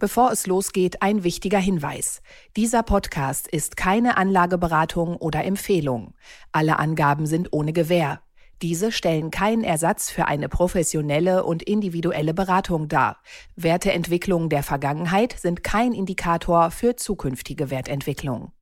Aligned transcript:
Bevor 0.00 0.30
es 0.30 0.46
losgeht, 0.46 1.02
ein 1.02 1.24
wichtiger 1.24 1.58
Hinweis. 1.58 2.22
Dieser 2.56 2.84
Podcast 2.84 3.48
ist 3.48 3.76
keine 3.76 4.16
Anlageberatung 4.16 5.16
oder 5.16 5.44
Empfehlung. 5.44 6.14
Alle 6.52 6.78
Angaben 6.78 7.26
sind 7.26 7.52
ohne 7.52 7.72
Gewähr. 7.72 8.20
Diese 8.62 8.92
stellen 8.92 9.32
keinen 9.32 9.64
Ersatz 9.64 10.08
für 10.08 10.26
eine 10.26 10.48
professionelle 10.48 11.42
und 11.42 11.64
individuelle 11.64 12.32
Beratung 12.32 12.86
dar. 12.86 13.16
Werteentwicklungen 13.56 14.48
der 14.50 14.62
Vergangenheit 14.62 15.34
sind 15.36 15.64
kein 15.64 15.92
Indikator 15.92 16.70
für 16.70 16.94
zukünftige 16.94 17.70
Wertentwicklung. 17.70 18.52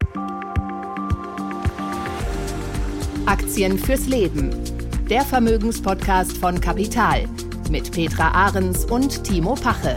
Aktien 3.26 3.78
fürs 3.78 4.06
Leben. 4.06 4.54
Der 5.10 5.20
Vermögenspodcast 5.20 6.38
von 6.38 6.58
Kapital 6.62 7.28
mit 7.68 7.92
Petra 7.92 8.30
Ahrens 8.30 8.86
und 8.86 9.22
Timo 9.22 9.54
Pache. 9.54 9.96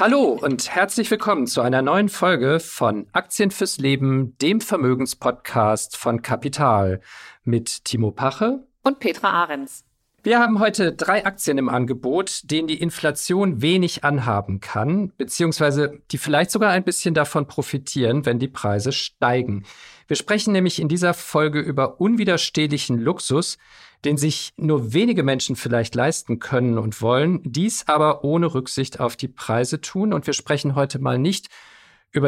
Hallo 0.00 0.38
und 0.42 0.74
herzlich 0.74 1.10
willkommen 1.10 1.46
zu 1.46 1.60
einer 1.60 1.82
neuen 1.82 2.08
Folge 2.08 2.60
von 2.60 3.06
Aktien 3.12 3.50
fürs 3.50 3.76
Leben, 3.76 4.36
dem 4.38 4.62
Vermögenspodcast 4.62 5.98
von 5.98 6.22
Kapital 6.22 7.02
mit 7.44 7.84
Timo 7.84 8.10
Pache 8.10 8.66
und 8.82 9.00
Petra 9.00 9.30
Ahrens. 9.30 9.84
Wir 10.24 10.38
haben 10.38 10.60
heute 10.60 10.92
drei 10.92 11.26
Aktien 11.26 11.58
im 11.58 11.68
Angebot, 11.68 12.42
denen 12.44 12.68
die 12.68 12.80
Inflation 12.80 13.60
wenig 13.60 14.04
anhaben 14.04 14.60
kann, 14.60 15.12
beziehungsweise 15.18 15.98
die 16.12 16.18
vielleicht 16.18 16.52
sogar 16.52 16.70
ein 16.70 16.84
bisschen 16.84 17.12
davon 17.12 17.48
profitieren, 17.48 18.24
wenn 18.24 18.38
die 18.38 18.46
Preise 18.46 18.92
steigen. 18.92 19.64
Wir 20.06 20.14
sprechen 20.14 20.52
nämlich 20.52 20.80
in 20.80 20.86
dieser 20.86 21.12
Folge 21.12 21.58
über 21.58 22.00
unwiderstehlichen 22.00 23.00
Luxus, 23.00 23.58
den 24.04 24.16
sich 24.16 24.52
nur 24.56 24.92
wenige 24.92 25.24
Menschen 25.24 25.56
vielleicht 25.56 25.96
leisten 25.96 26.38
können 26.38 26.78
und 26.78 27.02
wollen, 27.02 27.40
dies 27.42 27.88
aber 27.88 28.22
ohne 28.22 28.54
Rücksicht 28.54 29.00
auf 29.00 29.16
die 29.16 29.28
Preise 29.28 29.80
tun. 29.80 30.12
Und 30.12 30.28
wir 30.28 30.34
sprechen 30.34 30.76
heute 30.76 31.00
mal 31.00 31.18
nicht 31.18 31.48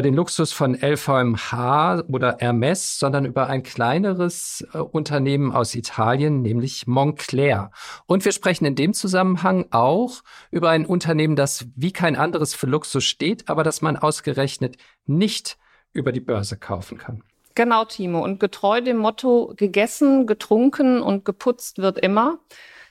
den 0.02 0.14
Luxus 0.14 0.52
von 0.52 0.74
LVMH 0.74 2.04
oder 2.08 2.36
Hermes, 2.38 2.98
sondern 2.98 3.26
über 3.26 3.48
ein 3.48 3.62
kleineres 3.62 4.66
äh, 4.72 4.78
Unternehmen 4.78 5.52
aus 5.52 5.74
Italien, 5.74 6.40
nämlich 6.40 6.86
Moncler. 6.86 7.70
Und 8.06 8.24
wir 8.24 8.32
sprechen 8.32 8.64
in 8.64 8.76
dem 8.76 8.94
Zusammenhang 8.94 9.66
auch 9.70 10.22
über 10.50 10.70
ein 10.70 10.86
Unternehmen, 10.86 11.36
das 11.36 11.66
wie 11.76 11.92
kein 11.92 12.16
anderes 12.16 12.54
für 12.54 12.66
Luxus 12.66 13.04
steht, 13.04 13.48
aber 13.48 13.62
das 13.62 13.82
man 13.82 13.96
ausgerechnet 13.96 14.76
nicht 15.06 15.58
über 15.92 16.12
die 16.12 16.20
Börse 16.20 16.56
kaufen 16.56 16.96
kann. 16.98 17.22
Genau, 17.54 17.84
Timo. 17.84 18.24
Und 18.24 18.40
getreu 18.40 18.80
dem 18.80 18.96
Motto, 18.96 19.52
gegessen, 19.56 20.26
getrunken 20.26 21.00
und 21.02 21.24
geputzt 21.24 21.78
wird 21.78 21.98
immer. 21.98 22.38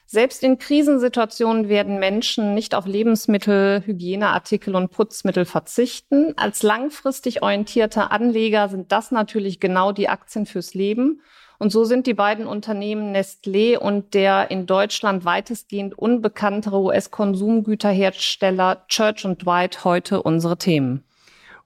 Selbst 0.06 0.42
in 0.42 0.58
Krisensituationen 0.58 1.68
werden 1.68 1.98
Menschen 1.98 2.54
nicht 2.54 2.74
auf 2.74 2.86
Lebensmittel, 2.86 3.82
Hygieneartikel 3.86 4.76
und 4.76 4.90
Putzmittel 4.90 5.46
verzichten. 5.46 6.34
Als 6.36 6.62
langfristig 6.62 7.42
orientierte 7.42 8.10
Anleger 8.10 8.68
sind 8.68 8.92
das 8.92 9.10
natürlich 9.10 9.60
genau 9.60 9.92
die 9.92 10.08
Aktien 10.08 10.46
fürs 10.46 10.74
Leben. 10.74 11.22
Und 11.58 11.70
so 11.70 11.84
sind 11.84 12.06
die 12.06 12.14
beiden 12.14 12.46
Unternehmen 12.46 13.16
Nestlé 13.16 13.78
und 13.78 14.12
der 14.12 14.50
in 14.50 14.66
Deutschland 14.66 15.24
weitestgehend 15.24 15.96
unbekanntere 15.96 16.80
US-Konsumgüterhersteller 16.80 18.84
Church 18.88 19.24
Dwight 19.42 19.84
heute 19.84 20.22
unsere 20.22 20.58
Themen. 20.58 21.04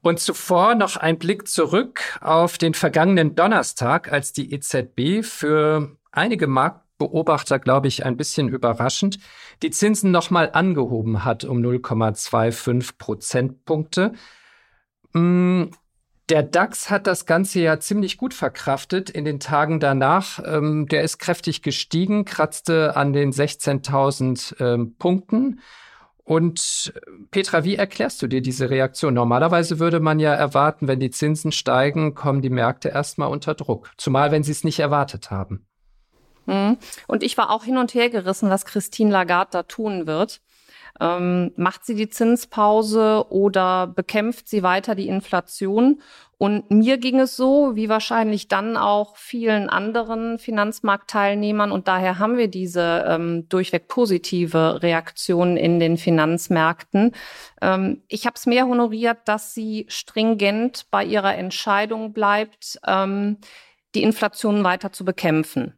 Und 0.01 0.21
zuvor 0.21 0.77
noch 0.77 0.97
ein 0.97 1.19
Blick 1.19 1.49
zurück 1.49 2.19
auf 2.21 2.59
den 2.59 2.75
vergangenen 2.75 3.35
Donnerstag, 3.35 4.13
als 4.13 4.33
die 4.33 4.55
EZB 4.55 5.25
für 5.25 5.97
einige 6.13 6.47
Marktbeobachter, 6.99 7.59
glaube 7.59 7.89
ich, 7.89 8.05
ein 8.05 8.17
bisschen 8.17 8.49
überraschend, 8.49 9.19
die 9.63 9.71
Zinsen 9.71 10.11
nochmal 10.11 10.51
angehoben 10.53 11.25
hat 11.25 11.45
um 11.45 11.59
0,25 11.59 12.99
Prozentpunkte. 12.99 14.13
Mm, 15.13 15.65
der 16.29 16.43
DAX 16.43 16.91
hat 16.91 17.07
das 17.07 17.25
Ganze 17.25 17.61
ja 17.61 17.81
ziemlich 17.81 18.19
gut 18.19 18.35
verkraftet 18.35 19.09
in 19.09 19.25
den 19.25 19.41
Tagen 19.41 19.81
danach. 19.81 20.41
Ähm, 20.45 20.87
der 20.87 21.03
ist 21.03 21.19
kräftig 21.19 21.63
gestiegen, 21.63 22.25
kratzte 22.27 22.97
an 22.97 23.13
den 23.13 23.33
16.000 23.33 24.61
ähm, 24.61 24.97
Punkten. 24.99 25.61
Und 26.25 26.93
Petra, 27.31 27.65
wie 27.65 27.77
erklärst 27.77 28.21
du 28.21 28.27
dir 28.27 28.43
diese 28.43 28.69
Reaktion? 28.69 29.15
Normalerweise 29.15 29.79
würde 29.79 30.01
man 30.01 30.19
ja 30.19 30.35
erwarten, 30.35 30.87
wenn 30.87 31.01
die 31.01 31.11
Zinsen 31.11 31.53
steigen, 31.53 32.15
kommen 32.15 32.43
die 32.43 32.51
Märkte 32.51 32.91
erstmal 32.91 33.31
unter 33.31 33.55
Druck. 33.55 33.91
Zumal, 33.97 34.31
wenn 34.31 34.43
sie 34.43 34.53
es 34.53 34.65
nicht 34.65 34.81
erwartet 34.81 35.31
haben. 35.31 35.68
Hm. 36.49 36.79
Und 37.07 37.23
ich 37.23 37.37
war 37.37 37.51
auch 37.51 37.65
hin 37.65 37.77
und 37.77 37.95
her 37.95 38.09
gerissen, 38.09 38.49
was 38.51 38.65
Christine 38.65 39.11
Lagarde 39.11 39.51
da 39.53 39.63
tun 39.65 40.07
wird. 40.07 40.41
Ähm, 41.01 41.53
macht 41.57 41.85
sie 41.85 41.95
die 41.95 42.09
Zinspause 42.09 43.27
oder 43.31 43.87
bekämpft 43.87 44.49
sie 44.49 44.63
weiter 44.63 44.95
die 44.95 45.09
Inflation? 45.09 46.03
Und 46.39 46.71
mir 46.71 46.99
ging 46.99 47.19
es 47.21 47.37
so, 47.37 47.75
wie 47.75 47.89
wahrscheinlich 47.89 48.49
dann 48.49 48.77
auch 48.77 49.17
vielen 49.17 49.69
anderen 49.69 50.39
Finanzmarktteilnehmern. 50.39 51.71
Und 51.73 51.89
daher 51.89 52.19
haben 52.19 52.37
wir 52.39 52.49
diese 52.49 53.05
ähm, 53.09 53.49
durchweg 53.49 53.89
positive 53.89 54.83
Reaktion 54.83 55.57
in 55.57 55.81
den 55.81 55.97
Finanzmärkten. 55.97 57.13
Ähm, 57.61 58.03
ich 58.09 58.25
habe 58.25 58.37
es 58.37 58.47
mehr 58.47 58.67
honoriert, 58.67 59.19
dass 59.27 59.53
sie 59.53 59.87
stringent 59.89 60.87
bei 60.91 61.05
ihrer 61.05 61.37
Entscheidung 61.37 62.13
bleibt, 62.13 62.81
ähm, 62.87 63.39
die 63.95 64.03
Inflation 64.03 64.65
weiter 64.65 64.93
zu 64.93 65.05
bekämpfen. 65.05 65.75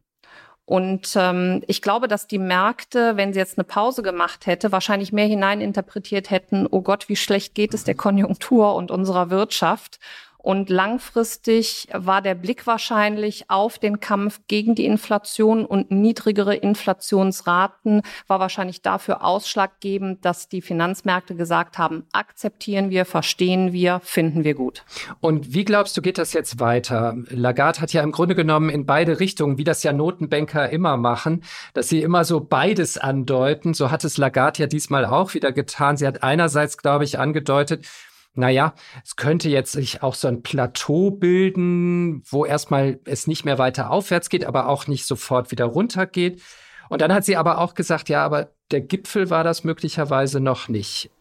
Und 0.71 1.17
ähm, 1.17 1.63
ich 1.67 1.81
glaube, 1.81 2.07
dass 2.07 2.27
die 2.27 2.37
Märkte, 2.37 3.17
wenn 3.17 3.33
sie 3.33 3.39
jetzt 3.39 3.57
eine 3.57 3.65
Pause 3.65 4.03
gemacht 4.03 4.45
hätte, 4.45 4.71
wahrscheinlich 4.71 5.11
mehr 5.11 5.25
hineininterpretiert 5.25 6.29
hätten, 6.29 6.65
oh 6.65 6.81
Gott, 6.81 7.09
wie 7.09 7.17
schlecht 7.17 7.55
geht 7.55 7.73
es 7.73 7.83
der 7.83 7.95
Konjunktur 7.95 8.73
und 8.75 8.89
unserer 8.89 9.29
Wirtschaft. 9.29 9.99
Und 10.41 10.69
langfristig 10.71 11.87
war 11.93 12.21
der 12.23 12.33
Blick 12.33 12.65
wahrscheinlich 12.65 13.49
auf 13.49 13.77
den 13.77 13.99
Kampf 13.99 14.41
gegen 14.47 14.73
die 14.73 14.85
Inflation 14.85 15.65
und 15.65 15.91
niedrigere 15.91 16.55
Inflationsraten 16.55 18.01
war 18.25 18.39
wahrscheinlich 18.39 18.81
dafür 18.81 19.23
ausschlaggebend, 19.23 20.25
dass 20.25 20.49
die 20.49 20.61
Finanzmärkte 20.61 21.35
gesagt 21.35 21.77
haben, 21.77 22.07
akzeptieren 22.11 22.89
wir, 22.89 23.05
verstehen 23.05 23.71
wir, 23.71 24.01
finden 24.03 24.43
wir 24.43 24.55
gut. 24.55 24.83
Und 25.19 25.53
wie 25.53 25.63
glaubst 25.63 25.95
du, 25.95 26.01
geht 26.01 26.17
das 26.17 26.33
jetzt 26.33 26.59
weiter? 26.59 27.15
Lagarde 27.29 27.79
hat 27.79 27.93
ja 27.93 28.01
im 28.01 28.11
Grunde 28.11 28.33
genommen 28.33 28.69
in 28.69 28.87
beide 28.87 29.19
Richtungen, 29.19 29.59
wie 29.59 29.63
das 29.63 29.83
ja 29.83 29.93
Notenbanker 29.93 30.71
immer 30.71 30.97
machen, 30.97 31.43
dass 31.75 31.89
sie 31.89 32.01
immer 32.01 32.25
so 32.25 32.39
beides 32.39 32.97
andeuten. 32.97 33.75
So 33.75 33.91
hat 33.91 34.03
es 34.03 34.17
Lagarde 34.17 34.63
ja 34.63 34.67
diesmal 34.67 35.05
auch 35.05 35.35
wieder 35.35 35.51
getan. 35.51 35.97
Sie 35.97 36.07
hat 36.07 36.23
einerseits, 36.23 36.77
glaube 36.79 37.03
ich, 37.03 37.19
angedeutet, 37.19 37.85
naja, 38.33 38.73
es 39.03 39.15
könnte 39.17 39.49
jetzt 39.49 39.73
sich 39.73 40.03
auch 40.03 40.15
so 40.15 40.27
ein 40.27 40.41
Plateau 40.41 41.11
bilden, 41.11 42.23
wo 42.29 42.45
erstmal 42.45 42.99
es 43.05 43.27
nicht 43.27 43.43
mehr 43.43 43.57
weiter 43.57 43.91
aufwärts 43.91 44.29
geht, 44.29 44.45
aber 44.45 44.67
auch 44.67 44.87
nicht 44.87 45.05
sofort 45.05 45.51
wieder 45.51 45.65
runter 45.65 46.05
geht. 46.05 46.41
Und 46.89 47.01
dann 47.01 47.13
hat 47.13 47.25
sie 47.25 47.35
aber 47.35 47.57
auch 47.57 47.73
gesagt, 47.73 48.09
ja, 48.09 48.23
aber 48.23 48.51
der 48.71 48.81
Gipfel 48.81 49.29
war 49.29 49.43
das 49.43 49.63
möglicherweise 49.63 50.39
noch 50.39 50.69
nicht. 50.69 51.11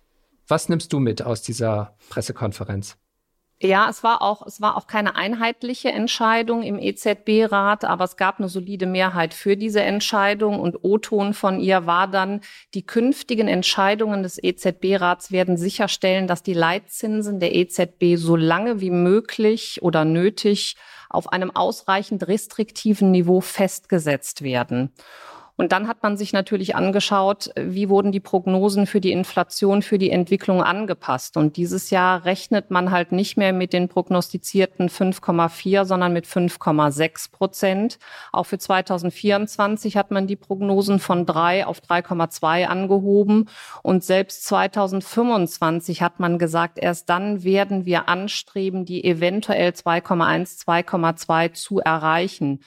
Was 0.46 0.68
nimmst 0.68 0.92
du 0.92 1.00
mit 1.00 1.22
aus 1.22 1.42
dieser 1.42 1.96
Pressekonferenz? 2.10 2.96
Ja, 3.62 3.90
es 3.90 4.02
war 4.02 4.22
auch, 4.22 4.46
es 4.46 4.62
war 4.62 4.78
auch 4.78 4.86
keine 4.86 5.16
einheitliche 5.16 5.90
Entscheidung 5.90 6.62
im 6.62 6.78
EZB-Rat, 6.78 7.84
aber 7.84 8.04
es 8.04 8.16
gab 8.16 8.38
eine 8.38 8.48
solide 8.48 8.86
Mehrheit 8.86 9.34
für 9.34 9.54
diese 9.54 9.82
Entscheidung 9.82 10.58
und 10.58 10.82
O-Ton 10.82 11.34
von 11.34 11.60
ihr 11.60 11.84
war 11.84 12.08
dann, 12.08 12.40
die 12.72 12.86
künftigen 12.86 13.48
Entscheidungen 13.48 14.22
des 14.22 14.42
EZB-Rats 14.42 15.30
werden 15.30 15.58
sicherstellen, 15.58 16.26
dass 16.26 16.42
die 16.42 16.54
Leitzinsen 16.54 17.38
der 17.38 17.54
EZB 17.54 18.16
so 18.16 18.34
lange 18.34 18.80
wie 18.80 18.90
möglich 18.90 19.82
oder 19.82 20.06
nötig 20.06 20.76
auf 21.10 21.30
einem 21.30 21.54
ausreichend 21.54 22.28
restriktiven 22.28 23.10
Niveau 23.10 23.42
festgesetzt 23.42 24.40
werden. 24.40 24.90
Und 25.60 25.72
dann 25.72 25.88
hat 25.88 26.02
man 26.02 26.16
sich 26.16 26.32
natürlich 26.32 26.74
angeschaut, 26.74 27.50
wie 27.54 27.90
wurden 27.90 28.12
die 28.12 28.20
Prognosen 28.20 28.86
für 28.86 29.02
die 29.02 29.12
Inflation, 29.12 29.82
für 29.82 29.98
die 29.98 30.10
Entwicklung 30.10 30.62
angepasst. 30.62 31.36
Und 31.36 31.58
dieses 31.58 31.90
Jahr 31.90 32.24
rechnet 32.24 32.70
man 32.70 32.90
halt 32.90 33.12
nicht 33.12 33.36
mehr 33.36 33.52
mit 33.52 33.74
den 33.74 33.88
prognostizierten 33.88 34.88
5,4, 34.88 35.84
sondern 35.84 36.14
mit 36.14 36.24
5,6 36.24 37.30
Prozent. 37.30 37.98
Auch 38.32 38.44
für 38.44 38.56
2024 38.56 39.98
hat 39.98 40.10
man 40.10 40.26
die 40.26 40.36
Prognosen 40.36 40.98
von 40.98 41.26
3 41.26 41.66
auf 41.66 41.80
3,2 41.80 42.64
angehoben. 42.64 43.50
Und 43.82 44.02
selbst 44.02 44.46
2025 44.46 46.00
hat 46.00 46.20
man 46.20 46.38
gesagt, 46.38 46.78
erst 46.78 47.10
dann 47.10 47.44
werden 47.44 47.84
wir 47.84 48.08
anstreben, 48.08 48.86
die 48.86 49.04
eventuell 49.04 49.72
2,1, 49.72 50.64
2,2 50.64 51.52
zu 51.52 51.80
erreichen. 51.80 52.60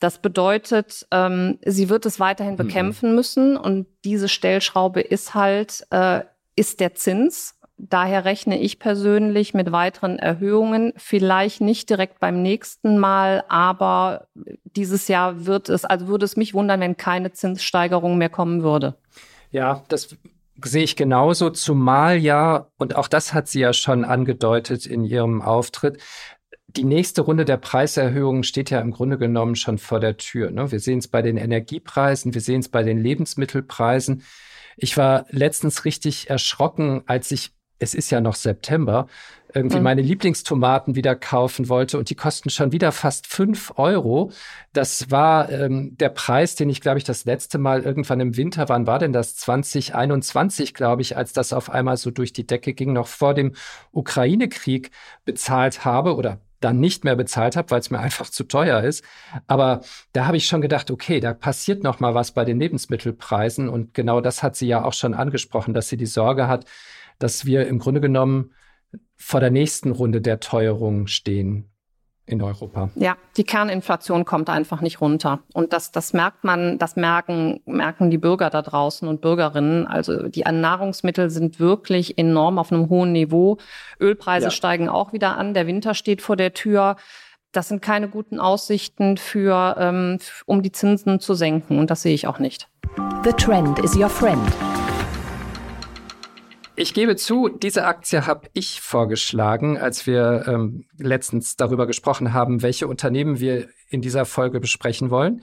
Das 0.00 0.18
bedeutet, 0.18 1.06
ähm, 1.10 1.58
sie 1.64 1.88
wird 1.88 2.06
es 2.06 2.20
weiterhin 2.20 2.54
mhm. 2.54 2.58
bekämpfen 2.58 3.14
müssen 3.14 3.56
und 3.56 3.86
diese 4.04 4.28
Stellschraube 4.28 5.00
ist 5.00 5.34
halt, 5.34 5.86
äh, 5.90 6.20
ist 6.56 6.80
der 6.80 6.94
Zins. 6.94 7.54
Daher 7.80 8.24
rechne 8.24 8.60
ich 8.60 8.80
persönlich 8.80 9.54
mit 9.54 9.70
weiteren 9.70 10.18
Erhöhungen, 10.18 10.92
vielleicht 10.96 11.60
nicht 11.60 11.88
direkt 11.90 12.18
beim 12.18 12.42
nächsten 12.42 12.98
Mal, 12.98 13.44
aber 13.48 14.26
dieses 14.64 15.06
Jahr 15.06 15.46
wird 15.46 15.68
es, 15.68 15.84
also 15.84 16.08
würde 16.08 16.24
es 16.24 16.36
mich 16.36 16.54
wundern, 16.54 16.80
wenn 16.80 16.96
keine 16.96 17.30
Zinssteigerung 17.30 18.18
mehr 18.18 18.30
kommen 18.30 18.64
würde. 18.64 18.96
Ja, 19.52 19.84
das 19.88 20.16
sehe 20.64 20.82
ich 20.82 20.96
genauso, 20.96 21.50
zumal 21.50 22.16
ja, 22.16 22.66
und 22.78 22.96
auch 22.96 23.06
das 23.06 23.32
hat 23.32 23.46
sie 23.46 23.60
ja 23.60 23.72
schon 23.72 24.04
angedeutet 24.04 24.86
in 24.86 25.04
ihrem 25.04 25.40
Auftritt, 25.40 25.98
die 26.76 26.84
nächste 26.84 27.22
Runde 27.22 27.44
der 27.44 27.56
Preiserhöhungen 27.56 28.44
steht 28.44 28.70
ja 28.70 28.80
im 28.80 28.90
Grunde 28.90 29.16
genommen 29.16 29.56
schon 29.56 29.78
vor 29.78 30.00
der 30.00 30.18
Tür. 30.18 30.50
Ne? 30.50 30.70
Wir 30.70 30.80
sehen 30.80 30.98
es 30.98 31.08
bei 31.08 31.22
den 31.22 31.38
Energiepreisen, 31.38 32.34
wir 32.34 32.42
sehen 32.42 32.60
es 32.60 32.68
bei 32.68 32.82
den 32.82 32.98
Lebensmittelpreisen. 32.98 34.22
Ich 34.76 34.96
war 34.96 35.24
letztens 35.30 35.86
richtig 35.86 36.28
erschrocken, 36.28 37.02
als 37.06 37.30
ich, 37.32 37.52
es 37.78 37.94
ist 37.94 38.10
ja 38.10 38.20
noch 38.20 38.34
September, 38.34 39.06
irgendwie 39.54 39.78
mhm. 39.78 39.82
meine 39.82 40.02
Lieblingstomaten 40.02 40.94
wieder 40.94 41.16
kaufen 41.16 41.70
wollte 41.70 41.98
und 41.98 42.10
die 42.10 42.14
kosten 42.14 42.50
schon 42.50 42.70
wieder 42.70 42.92
fast 42.92 43.26
fünf 43.26 43.72
Euro. 43.76 44.30
Das 44.74 45.10
war 45.10 45.50
ähm, 45.50 45.96
der 45.96 46.10
Preis, 46.10 46.54
den 46.54 46.68
ich, 46.68 46.82
glaube 46.82 46.98
ich, 46.98 47.04
das 47.04 47.24
letzte 47.24 47.56
Mal 47.56 47.82
irgendwann 47.82 48.20
im 48.20 48.36
Winter, 48.36 48.68
wann 48.68 48.86
war 48.86 48.98
denn 48.98 49.14
das? 49.14 49.36
2021, 49.36 50.74
glaube 50.74 51.00
ich, 51.00 51.16
als 51.16 51.32
das 51.32 51.54
auf 51.54 51.70
einmal 51.70 51.96
so 51.96 52.10
durch 52.10 52.34
die 52.34 52.46
Decke 52.46 52.74
ging, 52.74 52.92
noch 52.92 53.06
vor 53.06 53.32
dem 53.32 53.54
Ukraine-Krieg 53.90 54.90
bezahlt 55.24 55.86
habe 55.86 56.14
oder 56.14 56.40
dann 56.60 56.80
nicht 56.80 57.04
mehr 57.04 57.16
bezahlt 57.16 57.56
habe, 57.56 57.70
weil 57.70 57.80
es 57.80 57.90
mir 57.90 57.98
einfach 58.00 58.28
zu 58.30 58.44
teuer 58.44 58.82
ist. 58.82 59.04
Aber 59.46 59.82
da 60.12 60.26
habe 60.26 60.36
ich 60.36 60.46
schon 60.46 60.60
gedacht, 60.60 60.90
okay, 60.90 61.20
da 61.20 61.34
passiert 61.34 61.82
noch 61.82 62.00
mal 62.00 62.14
was 62.14 62.32
bei 62.32 62.44
den 62.44 62.58
Lebensmittelpreisen 62.60 63.68
und 63.68 63.94
genau 63.94 64.20
das 64.20 64.42
hat 64.42 64.56
sie 64.56 64.66
ja 64.68 64.84
auch 64.84 64.92
schon 64.92 65.14
angesprochen, 65.14 65.74
dass 65.74 65.88
sie 65.88 65.96
die 65.96 66.06
Sorge 66.06 66.48
hat, 66.48 66.64
dass 67.18 67.44
wir 67.44 67.66
im 67.66 67.78
Grunde 67.78 68.00
genommen 68.00 68.52
vor 69.16 69.40
der 69.40 69.50
nächsten 69.50 69.90
Runde 69.90 70.20
der 70.20 70.40
Teuerung 70.40 71.06
stehen 71.06 71.70
in 72.28 72.42
Europa. 72.42 72.90
Ja, 72.94 73.16
die 73.36 73.44
Kerninflation 73.44 74.24
kommt 74.24 74.50
einfach 74.50 74.80
nicht 74.80 75.00
runter. 75.00 75.40
Und 75.54 75.72
das, 75.72 75.90
das 75.92 76.12
merkt 76.12 76.44
man, 76.44 76.78
das 76.78 76.96
merken, 76.96 77.60
merken 77.64 78.10
die 78.10 78.18
Bürger 78.18 78.50
da 78.50 78.62
draußen 78.62 79.08
und 79.08 79.20
Bürgerinnen. 79.20 79.86
Also 79.86 80.28
die 80.28 80.42
Nahrungsmittel 80.42 81.30
sind 81.30 81.58
wirklich 81.58 82.18
enorm 82.18 82.58
auf 82.58 82.70
einem 82.70 82.88
hohen 82.90 83.12
Niveau. 83.12 83.58
Ölpreise 83.98 84.46
ja. 84.46 84.50
steigen 84.50 84.88
auch 84.88 85.12
wieder 85.12 85.36
an. 85.36 85.54
Der 85.54 85.66
Winter 85.66 85.94
steht 85.94 86.22
vor 86.22 86.36
der 86.36 86.52
Tür. 86.52 86.96
Das 87.52 87.68
sind 87.68 87.80
keine 87.80 88.08
guten 88.08 88.40
Aussichten 88.40 89.16
für, 89.16 89.76
ähm, 89.78 90.18
um 90.44 90.62
die 90.62 90.72
Zinsen 90.72 91.20
zu 91.20 91.34
senken. 91.34 91.78
Und 91.78 91.90
das 91.90 92.02
sehe 92.02 92.14
ich 92.14 92.26
auch 92.26 92.38
nicht. 92.38 92.68
The 93.24 93.32
trend 93.32 93.78
is 93.78 93.96
your 93.96 94.10
friend. 94.10 94.52
Ich 96.80 96.94
gebe 96.94 97.16
zu, 97.16 97.48
diese 97.48 97.86
Aktie 97.86 98.24
habe 98.24 98.48
ich 98.52 98.80
vorgeschlagen, 98.80 99.78
als 99.78 100.06
wir 100.06 100.44
ähm, 100.46 100.84
letztens 100.96 101.56
darüber 101.56 101.88
gesprochen 101.88 102.32
haben, 102.32 102.62
welche 102.62 102.86
Unternehmen 102.86 103.40
wir 103.40 103.66
in 103.88 104.00
dieser 104.00 104.24
Folge 104.24 104.60
besprechen 104.60 105.10
wollen. 105.10 105.42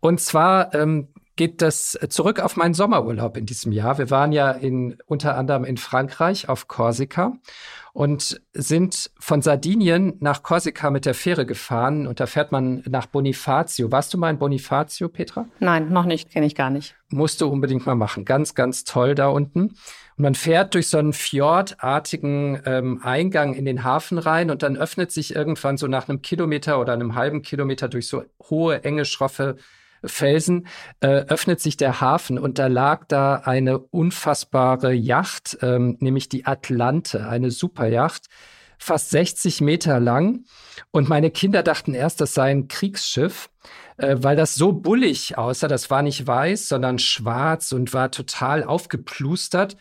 Und 0.00 0.18
zwar 0.18 0.72
ähm, 0.74 1.08
geht 1.36 1.60
das 1.60 1.98
zurück 2.08 2.40
auf 2.40 2.56
meinen 2.56 2.72
Sommerurlaub 2.72 3.36
in 3.36 3.44
diesem 3.44 3.70
Jahr. 3.70 3.98
Wir 3.98 4.08
waren 4.08 4.32
ja 4.32 4.50
in, 4.50 4.96
unter 5.04 5.36
anderem 5.36 5.64
in 5.64 5.76
Frankreich 5.76 6.48
auf 6.48 6.68
Korsika 6.68 7.34
und 7.92 8.40
sind 8.54 9.10
von 9.20 9.42
Sardinien 9.42 10.14
nach 10.20 10.42
Korsika 10.42 10.88
mit 10.88 11.04
der 11.04 11.12
Fähre 11.12 11.44
gefahren 11.44 12.06
und 12.06 12.18
da 12.18 12.24
fährt 12.24 12.50
man 12.50 12.82
nach 12.88 13.04
Bonifacio. 13.04 13.92
Warst 13.92 14.14
du 14.14 14.18
mal 14.18 14.30
in 14.30 14.38
Bonifacio, 14.38 15.10
Petra? 15.10 15.46
Nein, 15.60 15.92
noch 15.92 16.06
nicht, 16.06 16.30
kenne 16.30 16.46
ich 16.46 16.54
gar 16.54 16.70
nicht. 16.70 16.94
Musst 17.10 17.42
du 17.42 17.46
unbedingt 17.46 17.84
mal 17.84 17.94
machen. 17.94 18.24
Ganz, 18.24 18.54
ganz 18.54 18.84
toll 18.84 19.14
da 19.14 19.28
unten. 19.28 19.74
Und 20.16 20.22
man 20.22 20.34
fährt 20.34 20.74
durch 20.74 20.88
so 20.88 20.98
einen 20.98 21.12
fjordartigen 21.12 22.60
ähm, 22.64 23.00
Eingang 23.02 23.54
in 23.54 23.64
den 23.64 23.84
Hafen 23.84 24.18
rein 24.18 24.50
und 24.50 24.62
dann 24.62 24.76
öffnet 24.76 25.12
sich 25.12 25.34
irgendwann 25.34 25.76
so 25.76 25.86
nach 25.86 26.08
einem 26.08 26.22
Kilometer 26.22 26.80
oder 26.80 26.94
einem 26.94 27.14
halben 27.14 27.42
Kilometer 27.42 27.88
durch 27.88 28.08
so 28.08 28.24
hohe, 28.48 28.82
enge, 28.84 29.04
schroffe 29.04 29.56
Felsen 30.04 30.66
äh, 31.00 31.08
öffnet 31.08 31.60
sich 31.60 31.76
der 31.76 32.00
Hafen 32.00 32.38
und 32.38 32.58
da 32.58 32.66
lag 32.66 33.06
da 33.08 33.36
eine 33.36 33.78
unfassbare 33.78 34.92
Yacht, 34.92 35.58
ähm, 35.62 35.96
nämlich 36.00 36.28
die 36.28 36.46
Atlante, 36.46 37.28
eine 37.28 37.50
Superyacht, 37.50 38.26
fast 38.78 39.10
60 39.10 39.62
Meter 39.62 39.98
lang. 39.98 40.44
Und 40.90 41.08
meine 41.08 41.30
Kinder 41.30 41.62
dachten 41.62 41.94
erst, 41.94 42.20
das 42.20 42.34
sei 42.34 42.50
ein 42.50 42.68
Kriegsschiff 42.68 43.48
äh, 43.96 44.16
weil 44.18 44.36
das 44.36 44.54
so 44.54 44.72
bullig 44.72 45.38
aussah. 45.38 45.68
Das 45.68 45.90
war 45.90 46.02
nicht 46.02 46.26
weiß, 46.26 46.68
sondern 46.68 46.98
schwarz 46.98 47.72
und 47.72 47.94
war 47.94 48.10
total 48.10 48.62
aufgeplustert. 48.62 49.76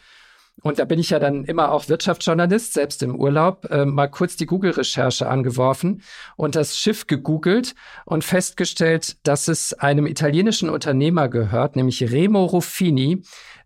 Und 0.65 0.79
da 0.79 0.85
bin 0.85 0.97
ich 0.97 1.11
ja 1.11 1.19
dann 1.19 1.45
immer 1.45 1.71
auch 1.71 1.89
Wirtschaftsjournalist, 1.89 2.73
selbst 2.73 3.03
im 3.03 3.15
Urlaub, 3.15 3.69
äh, 3.69 3.85
mal 3.85 4.07
kurz 4.07 4.35
die 4.35 4.47
Google-Recherche 4.47 5.27
angeworfen 5.27 6.01
und 6.37 6.55
das 6.55 6.75
Schiff 6.75 7.05
gegoogelt 7.05 7.75
und 8.05 8.23
festgestellt, 8.23 9.17
dass 9.27 9.47
es 9.47 9.73
einem 9.73 10.07
italienischen 10.07 10.71
Unternehmer 10.71 11.29
gehört, 11.29 11.75
nämlich 11.75 12.01
Remo 12.11 12.45
Ruffini, 12.45 13.21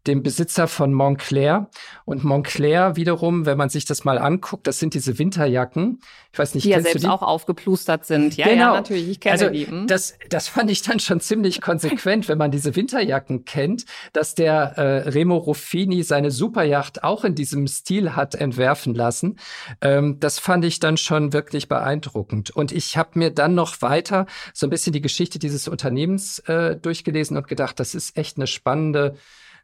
dem 0.07 0.23
Besitzer 0.23 0.67
von 0.67 0.93
Montclair. 0.93 1.69
Und 2.05 2.23
Montclair 2.23 2.95
wiederum, 2.95 3.45
wenn 3.45 3.57
man 3.57 3.69
sich 3.69 3.85
das 3.85 4.05
mal 4.05 4.17
anguckt, 4.17 4.67
das 4.67 4.79
sind 4.79 4.93
diese 4.93 5.19
Winterjacken. 5.19 5.99
Ich 6.31 6.39
weiß 6.39 6.55
nicht, 6.55 6.63
die 6.65 6.69
ja 6.69 6.81
selbst 6.81 7.03
die? 7.03 7.07
auch 7.07 7.21
aufgeplustert 7.21 8.05
sind. 8.05 8.37
Ja, 8.37 8.47
genau. 8.47 8.61
ja, 8.61 8.73
natürlich, 8.73 9.09
ich 9.09 9.19
kenne 9.19 9.33
also, 9.33 9.49
die. 9.49 9.67
Hm. 9.67 9.87
Das, 9.87 10.17
das 10.29 10.47
fand 10.47 10.71
ich 10.71 10.81
dann 10.81 10.99
schon 10.99 11.19
ziemlich 11.19 11.59
konsequent, 11.59 12.29
wenn 12.29 12.37
man 12.37 12.51
diese 12.51 12.75
Winterjacken 12.75 13.45
kennt, 13.45 13.85
dass 14.13 14.35
der 14.35 14.77
äh, 14.77 15.09
Remo 15.09 15.37
Ruffini 15.37 16.03
seine 16.03 16.31
Superjacht 16.31 17.03
auch 17.03 17.23
in 17.23 17.35
diesem 17.35 17.67
Stil 17.67 18.15
hat 18.15 18.35
entwerfen 18.35 18.93
lassen. 18.93 19.37
Ähm, 19.81 20.19
das 20.19 20.39
fand 20.39 20.65
ich 20.65 20.79
dann 20.79 20.97
schon 20.97 21.33
wirklich 21.33 21.67
beeindruckend. 21.67 22.51
Und 22.51 22.71
ich 22.71 22.95
habe 22.95 23.17
mir 23.19 23.31
dann 23.31 23.55
noch 23.55 23.81
weiter 23.81 24.25
so 24.53 24.67
ein 24.67 24.69
bisschen 24.69 24.93
die 24.93 25.01
Geschichte 25.01 25.39
dieses 25.39 25.67
Unternehmens 25.67 26.39
äh, 26.39 26.75
durchgelesen 26.75 27.37
und 27.37 27.47
gedacht, 27.47 27.79
das 27.79 27.95
ist 27.95 28.17
echt 28.17 28.37
eine 28.37 28.47
spannende 28.47 29.15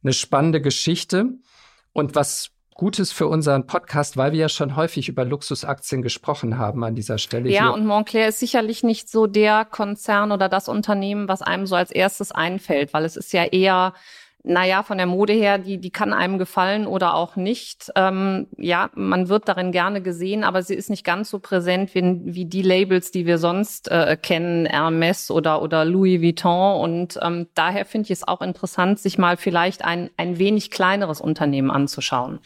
eine 0.06 0.14
spannende 0.14 0.62
Geschichte 0.62 1.26
und 1.92 2.16
was 2.16 2.52
Gutes 2.76 3.14
für 3.14 3.28
unseren 3.28 3.68
Podcast, 3.68 4.18
weil 4.18 4.34
wir 4.34 4.40
ja 4.40 4.50
schon 4.50 4.76
häufig 4.76 5.08
über 5.08 5.24
Luxusaktien 5.24 6.02
gesprochen 6.02 6.58
haben 6.58 6.84
an 6.84 6.94
dieser 6.94 7.18
Stelle. 7.18 7.50
Ja, 7.50 7.64
hier. 7.64 7.74
und 7.74 7.86
Montclair 7.86 8.28
ist 8.28 8.40
sicherlich 8.40 8.84
nicht 8.84 9.10
so 9.10 9.28
der 9.28 9.64
Konzern 9.64 10.34
oder 10.34 10.50
das 10.50 10.68
Unternehmen, 10.68 11.30
was 11.30 11.42
einem 11.42 11.68
so 11.68 11.76
als 11.76 11.90
erstes 11.90 12.34
einfällt, 12.34 12.94
weil 12.94 13.06
es 13.06 13.16
ist 13.16 13.32
ja 13.32 13.46
eher 13.46 13.94
naja, 14.48 14.84
von 14.84 14.98
der 14.98 15.08
Mode 15.08 15.34
her, 15.34 15.58
die, 15.58 15.80
die 15.80 15.90
kann 15.90 16.14
einem 16.14 16.38
gefallen 16.38 16.86
oder 16.86 17.16
auch 17.16 17.36
nicht. 17.36 17.92
Ähm, 17.96 18.48
ja, 18.58 18.92
man 18.94 19.28
wird 19.28 19.48
darin 19.48 19.72
gerne 19.72 20.02
gesehen, 20.02 20.44
aber 20.44 20.62
sie 20.62 20.76
ist 20.76 20.90
nicht 20.90 21.04
ganz 21.04 21.32
so 21.32 21.40
präsent 21.40 21.96
wie, 21.96 22.22
wie 22.24 22.46
die 22.46 22.62
Labels, 22.62 23.10
die 23.10 23.26
wir 23.26 23.40
sonst 23.40 23.90
äh, 23.90 24.16
kennen, 24.22 24.68
Hermes 24.68 25.32
oder, 25.32 25.64
oder 25.64 25.84
Louis 25.84 26.22
Vuitton. 26.22 26.80
Und 26.80 27.20
ähm, 27.24 27.48
daher 27.56 27.86
finde 27.86 28.06
ich 28.06 28.12
es 28.12 28.28
auch 28.28 28.42
interessant, 28.42 29.00
sich 29.00 29.18
mal 29.18 29.36
vielleicht 29.36 29.84
ein, 29.84 30.12
ein 30.16 30.38
wenig 30.38 30.70
kleineres 30.70 31.22
Unternehmen 31.22 31.72
anzuschauen. 31.72 32.40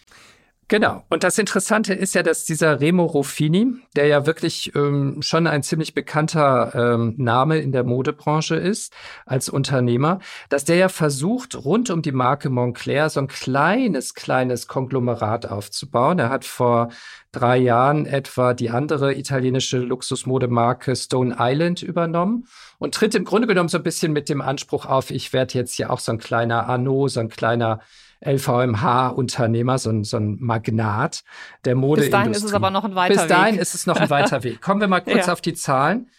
Genau. 0.70 1.04
Und 1.10 1.24
das 1.24 1.40
Interessante 1.40 1.96
ist 1.96 2.14
ja, 2.14 2.22
dass 2.22 2.46
dieser 2.46 2.80
Remo 2.80 3.04
Ruffini, 3.04 3.74
der 3.96 4.06
ja 4.06 4.28
wirklich 4.28 4.76
ähm, 4.76 5.20
schon 5.24 5.48
ein 5.48 5.64
ziemlich 5.64 5.96
bekannter 5.96 6.72
ähm, 6.76 7.16
Name 7.18 7.58
in 7.58 7.72
der 7.72 7.84
Modebranche 7.84 8.56
ist 8.56 8.94
als 9.26 9.50
Unternehmer, 9.50 10.20
dass 10.50 10.66
der 10.66 10.76
ja 10.76 10.88
versucht, 10.88 11.56
rund 11.56 11.90
um 11.90 12.04
die 12.04 12.12
Marke 12.12 12.52
Montclair 12.52 13.10
so 13.10 13.20
ein 13.20 13.28
kleines, 13.28 14.14
kleines 14.14 14.68
Konglomerat 14.68 15.48
aufzubauen. 15.48 16.20
Er 16.20 16.30
hat 16.30 16.46
vor 16.46 16.90
drei 17.32 17.58
Jahren 17.58 18.06
etwa 18.06 18.54
die 18.54 18.70
andere 18.70 19.16
italienische 19.16 19.80
Luxusmodemarke 19.80 20.96
Stone 20.96 21.36
Island 21.40 21.82
übernommen 21.82 22.46
und 22.78 22.94
tritt 22.94 23.16
im 23.16 23.26
Grunde 23.26 23.48
genommen 23.48 23.70
so 23.70 23.78
ein 23.78 23.84
bisschen 23.84 24.14
mit 24.14 24.30
dem 24.30 24.42
Anspruch 24.42 24.86
auf, 24.86 25.10
ich 25.10 25.34
werde 25.34 25.56
jetzt 25.56 25.80
ja 25.80 25.90
auch 25.90 26.00
so 26.00 26.12
ein 26.12 26.20
kleiner 26.20 26.68
Arnaud, 26.70 27.10
so 27.10 27.22
ein 27.22 27.30
kleiner 27.30 27.80
LVMH-Unternehmer, 28.26 29.78
so 29.78 29.90
ein, 29.90 30.04
so 30.04 30.18
ein 30.18 30.38
Magnat 30.40 31.24
der 31.66 31.76
Modeindustrie. 31.76 32.10
Bis 32.10 32.12
dahin 32.12 32.32
ist 32.32 32.44
es 32.44 32.54
aber 32.54 32.70
noch 32.70 32.84
ein 32.84 32.96
weiter 32.96 33.16
Weg. 33.16 33.22
Bis 33.22 33.28
dahin 33.28 33.58
ist 33.58 33.76
es 33.76 33.86
noch 33.86 33.98
ein 33.98 34.10
weiter 34.10 34.44
Weg. 34.44 34.62
Kommen 34.62 34.82
wir 34.82 34.88
mal 34.88 35.02
kurz 35.02 35.28
ja. 35.28 35.34
auf 35.34 35.42
die 35.42 35.54
Zahlen. 35.54 36.10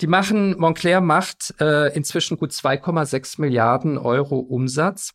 Die 0.00 0.06
machen, 0.06 0.58
Montclair 0.58 1.00
macht 1.00 1.54
äh, 1.60 1.94
inzwischen 1.94 2.36
gut 2.36 2.50
2,6 2.50 3.40
Milliarden 3.40 3.96
Euro 3.96 4.38
Umsatz. 4.38 5.14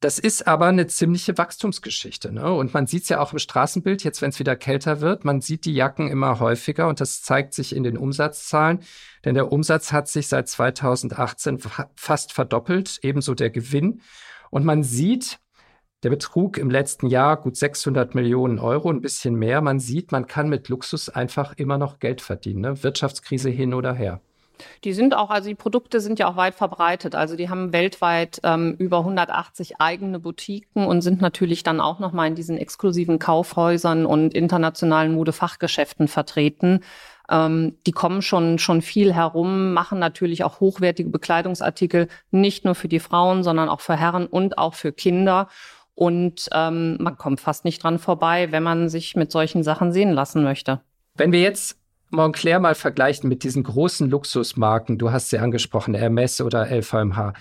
Das 0.00 0.18
ist 0.18 0.46
aber 0.46 0.66
eine 0.66 0.86
ziemliche 0.86 1.36
Wachstumsgeschichte. 1.36 2.32
Ne? 2.32 2.50
Und 2.52 2.72
man 2.72 2.86
sieht 2.86 3.02
es 3.02 3.10
ja 3.10 3.20
auch 3.20 3.32
im 3.32 3.38
Straßenbild, 3.38 4.02
jetzt 4.02 4.22
wenn 4.22 4.30
es 4.30 4.38
wieder 4.38 4.56
kälter 4.56 5.02
wird, 5.02 5.26
man 5.26 5.42
sieht 5.42 5.66
die 5.66 5.74
Jacken 5.74 6.08
immer 6.08 6.40
häufiger 6.40 6.88
und 6.88 7.00
das 7.00 7.22
zeigt 7.22 7.52
sich 7.52 7.76
in 7.76 7.82
den 7.82 7.98
Umsatzzahlen. 7.98 8.80
Denn 9.26 9.34
der 9.34 9.52
Umsatz 9.52 9.92
hat 9.92 10.08
sich 10.08 10.28
seit 10.28 10.48
2018 10.48 11.58
fast 11.96 12.32
verdoppelt, 12.32 12.98
ebenso 13.02 13.34
der 13.34 13.50
Gewinn. 13.50 14.00
Und 14.48 14.64
man 14.64 14.82
sieht, 14.82 15.38
der 16.02 16.10
Betrug 16.10 16.56
im 16.56 16.70
letzten 16.70 17.06
Jahr 17.06 17.36
gut 17.36 17.56
600 17.56 18.14
Millionen 18.14 18.58
Euro, 18.58 18.90
ein 18.90 19.00
bisschen 19.00 19.34
mehr. 19.34 19.60
Man 19.60 19.80
sieht, 19.80 20.12
man 20.12 20.26
kann 20.26 20.48
mit 20.48 20.68
Luxus 20.68 21.08
einfach 21.08 21.54
immer 21.56 21.78
noch 21.78 21.98
Geld 21.98 22.20
verdienen. 22.20 22.60
Ne? 22.60 22.82
Wirtschaftskrise 22.82 23.50
hin 23.50 23.74
oder 23.74 23.92
her. 23.92 24.20
Die 24.84 24.92
sind 24.92 25.14
auch, 25.14 25.30
also 25.30 25.48
die 25.48 25.54
Produkte 25.54 26.00
sind 26.00 26.18
ja 26.18 26.28
auch 26.28 26.36
weit 26.36 26.54
verbreitet. 26.54 27.14
Also 27.14 27.36
die 27.36 27.48
haben 27.48 27.72
weltweit 27.72 28.40
ähm, 28.44 28.74
über 28.78 28.98
180 28.98 29.80
eigene 29.80 30.18
Boutiquen 30.18 30.86
und 30.86 31.02
sind 31.02 31.20
natürlich 31.20 31.62
dann 31.62 31.80
auch 31.80 31.98
nochmal 31.98 32.28
in 32.28 32.34
diesen 32.34 32.58
exklusiven 32.58 33.18
Kaufhäusern 33.18 34.06
und 34.06 34.34
internationalen 34.34 35.14
Modefachgeschäften 35.14 36.08
vertreten. 36.08 36.80
Ähm, 37.30 37.76
die 37.86 37.92
kommen 37.92 38.22
schon, 38.22 38.58
schon 38.58 38.82
viel 38.82 39.14
herum, 39.14 39.72
machen 39.72 39.98
natürlich 39.98 40.44
auch 40.44 40.60
hochwertige 40.60 41.10
Bekleidungsartikel, 41.10 42.08
nicht 42.30 42.64
nur 42.64 42.74
für 42.74 42.88
die 42.88 43.00
Frauen, 43.00 43.42
sondern 43.42 43.68
auch 43.68 43.80
für 43.80 43.96
Herren 43.96 44.26
und 44.26 44.58
auch 44.58 44.74
für 44.74 44.92
Kinder. 44.92 45.48
Und 46.00 46.48
ähm, 46.54 46.96
man 46.98 47.18
kommt 47.18 47.42
fast 47.42 47.66
nicht 47.66 47.82
dran 47.82 47.98
vorbei, 47.98 48.52
wenn 48.52 48.62
man 48.62 48.88
sich 48.88 49.16
mit 49.16 49.30
solchen 49.30 49.62
Sachen 49.62 49.92
sehen 49.92 50.12
lassen 50.12 50.42
möchte. 50.42 50.80
Wenn 51.14 51.30
wir 51.30 51.42
jetzt 51.42 51.76
Montclair 52.08 52.58
mal 52.58 52.74
vergleichen 52.74 53.28
mit 53.28 53.44
diesen 53.44 53.64
großen 53.64 54.08
Luxusmarken, 54.08 54.96
du 54.96 55.12
hast 55.12 55.28
sie 55.28 55.38
angesprochen, 55.38 55.92
Hermes 55.92 56.40
oder 56.40 56.70
LVMH, 56.70 57.34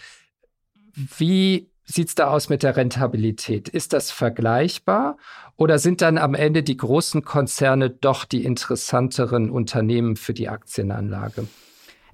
wie 0.93 1.69
sieht 1.85 2.09
es 2.09 2.15
da 2.15 2.27
aus 2.27 2.49
mit 2.49 2.61
der 2.61 2.75
Rentabilität? 2.75 3.69
Ist 3.69 3.93
das 3.93 4.11
vergleichbar 4.11 5.15
oder 5.55 5.79
sind 5.79 6.01
dann 6.01 6.17
am 6.17 6.35
Ende 6.35 6.61
die 6.61 6.75
großen 6.75 7.23
Konzerne 7.23 7.89
doch 7.89 8.25
die 8.25 8.43
interessanteren 8.43 9.51
Unternehmen 9.51 10.17
für 10.17 10.33
die 10.33 10.49
Aktienanlage? 10.49 11.47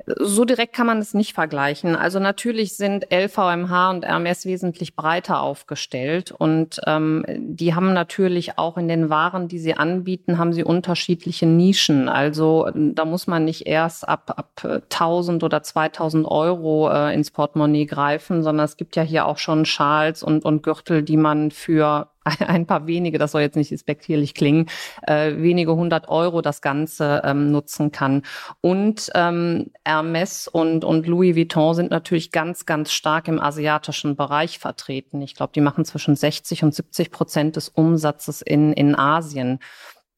So 0.07 0.45
direkt 0.45 0.73
kann 0.73 0.85
man 0.85 0.99
es 0.99 1.13
nicht 1.13 1.33
vergleichen. 1.33 1.95
Also 1.95 2.19
natürlich 2.19 2.77
sind 2.77 3.07
LVMH 3.11 3.89
und 3.89 4.05
Hermes 4.05 4.45
wesentlich 4.45 4.95
breiter 4.95 5.41
aufgestellt 5.41 6.31
und 6.31 6.79
ähm, 6.85 7.25
die 7.27 7.73
haben 7.73 7.93
natürlich 7.93 8.59
auch 8.59 8.77
in 8.77 8.87
den 8.87 9.09
Waren, 9.09 9.47
die 9.47 9.57
sie 9.57 9.73
anbieten, 9.75 10.37
haben 10.37 10.53
sie 10.53 10.63
unterschiedliche 10.63 11.47
Nischen. 11.47 12.07
Also 12.07 12.69
da 12.73 13.05
muss 13.05 13.25
man 13.25 13.45
nicht 13.45 13.65
erst 13.65 14.07
ab, 14.07 14.33
ab 14.37 14.61
1000 14.63 15.43
oder 15.43 15.63
2000 15.63 16.27
Euro 16.27 16.91
äh, 16.91 17.13
ins 17.13 17.31
Portemonnaie 17.31 17.85
greifen, 17.85 18.43
sondern 18.43 18.65
es 18.65 18.77
gibt 18.77 18.95
ja 18.95 19.03
hier 19.03 19.25
auch 19.25 19.39
schon 19.39 19.65
Schals 19.65 20.21
und, 20.21 20.45
und 20.45 20.61
Gürtel, 20.61 21.01
die 21.01 21.17
man 21.17 21.49
für 21.49 22.09
ein 22.39 22.65
paar 22.65 22.87
wenige, 22.87 23.17
das 23.17 23.31
soll 23.31 23.41
jetzt 23.41 23.55
nicht 23.55 23.71
respektierlich 23.71 24.33
klingen, 24.33 24.67
äh, 25.03 25.35
wenige 25.37 25.75
hundert 25.75 26.09
Euro 26.09 26.41
das 26.41 26.61
Ganze 26.61 27.21
ähm, 27.23 27.51
nutzen 27.51 27.91
kann. 27.91 28.23
Und 28.61 29.11
ähm, 29.13 29.71
Hermes 29.85 30.47
und, 30.47 30.83
und 30.83 31.07
Louis 31.07 31.35
Vuitton 31.35 31.75
sind 31.75 31.91
natürlich 31.91 32.31
ganz, 32.31 32.65
ganz 32.65 32.91
stark 32.91 33.27
im 33.27 33.39
asiatischen 33.39 34.15
Bereich 34.15 34.59
vertreten. 34.59 35.21
Ich 35.21 35.35
glaube, 35.35 35.53
die 35.53 35.61
machen 35.61 35.85
zwischen 35.85 36.15
60 36.15 36.63
und 36.63 36.73
70 36.73 37.11
Prozent 37.11 37.55
des 37.55 37.69
Umsatzes 37.69 38.41
in, 38.41 38.73
in 38.73 38.95
Asien. 38.95 39.59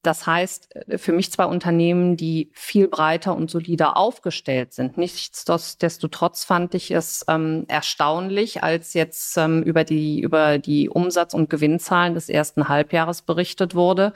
Das 0.08 0.26
heißt, 0.26 0.74
äh, 0.74 0.98
für 0.98 1.12
mich 1.12 1.34
zwei 1.34 1.46
Unternehmen, 1.46 2.16
die 2.16 2.50
viel 2.54 2.88
breiter 2.88 3.36
und 3.36 3.52
solider 3.52 3.98
aufgestellt 3.98 4.74
sind. 4.74 4.98
Nichtsdestotrotz 4.98 6.46
fand 6.46 6.74
ich 6.76 6.92
es 6.92 7.26
ähm, 7.28 7.66
erstaunlich, 7.68 8.64
als 8.64 8.94
jetzt 8.94 9.38
ähm, 9.38 9.64
über 9.64 9.84
die, 9.84 10.22
über 10.22 10.60
die 10.60 10.90
Umsatz- 10.90 11.34
und 11.34 11.50
Gewinnzahlen 11.50 12.14
des 12.14 12.30
ersten 12.30 12.70
Halbjahres 12.70 13.22
berichtet 13.24 13.76
wurde, 13.76 14.14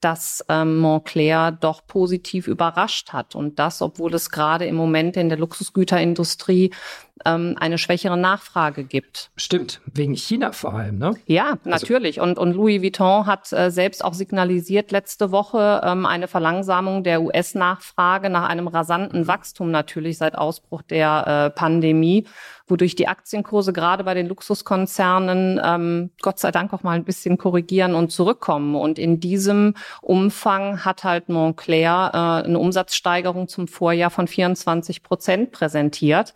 dass 0.00 0.44
ähm, 0.48 0.78
Montclair 0.78 1.52
doch 1.52 1.86
positiv 1.86 2.48
überrascht 2.48 3.12
hat. 3.12 3.36
Und 3.36 3.60
das, 3.60 3.80
obwohl 3.80 4.14
es 4.14 4.30
gerade 4.30 4.66
im 4.66 4.74
Moment 4.74 5.16
in 5.16 5.28
der 5.28 5.38
Luxusgüterindustrie 5.38 6.72
ähm, 7.24 7.56
eine 7.58 7.78
schwächere 7.78 8.16
Nachfrage 8.16 8.84
gibt. 8.84 9.30
Stimmt, 9.36 9.80
wegen 9.92 10.14
China 10.14 10.52
vor 10.52 10.74
allem, 10.74 10.98
ne? 10.98 11.14
Ja, 11.26 11.50
also 11.50 11.70
natürlich. 11.70 12.20
Also 12.20 12.30
und, 12.30 12.38
und 12.38 12.52
Louis 12.54 12.82
Vuitton 12.82 13.26
hat 13.26 13.52
äh, 13.52 13.70
selbst 13.70 14.04
auch 14.04 14.14
signalisiert 14.14 14.90
letzte 14.90 15.30
Woche 15.32 15.80
ähm, 15.84 16.06
eine 16.06 16.28
Verlangsamung 16.28 17.04
der 17.04 17.22
US-Nachfrage 17.22 18.30
nach 18.30 18.48
einem 18.48 18.68
rasanten 18.68 19.26
Wachstum 19.26 19.70
natürlich 19.70 20.18
seit 20.18 20.36
Ausbruch 20.36 20.82
der 20.82 21.50
äh, 21.54 21.58
Pandemie 21.58 22.26
wodurch 22.70 22.94
die 22.94 23.08
Aktienkurse 23.08 23.72
gerade 23.72 24.04
bei 24.04 24.14
den 24.14 24.26
Luxuskonzernen 24.26 25.60
ähm, 25.62 26.10
Gott 26.20 26.38
sei 26.38 26.50
Dank 26.50 26.72
auch 26.72 26.82
mal 26.82 26.92
ein 26.92 27.04
bisschen 27.04 27.38
korrigieren 27.38 27.94
und 27.94 28.10
zurückkommen. 28.10 28.74
Und 28.76 28.98
in 28.98 29.20
diesem 29.20 29.74
Umfang 30.02 30.84
hat 30.84 31.04
halt 31.04 31.28
Montclair 31.28 32.10
äh, 32.12 32.46
eine 32.46 32.58
Umsatzsteigerung 32.58 33.48
zum 33.48 33.68
Vorjahr 33.68 34.10
von 34.10 34.26
24 34.26 35.02
Prozent 35.02 35.52
präsentiert. 35.52 36.34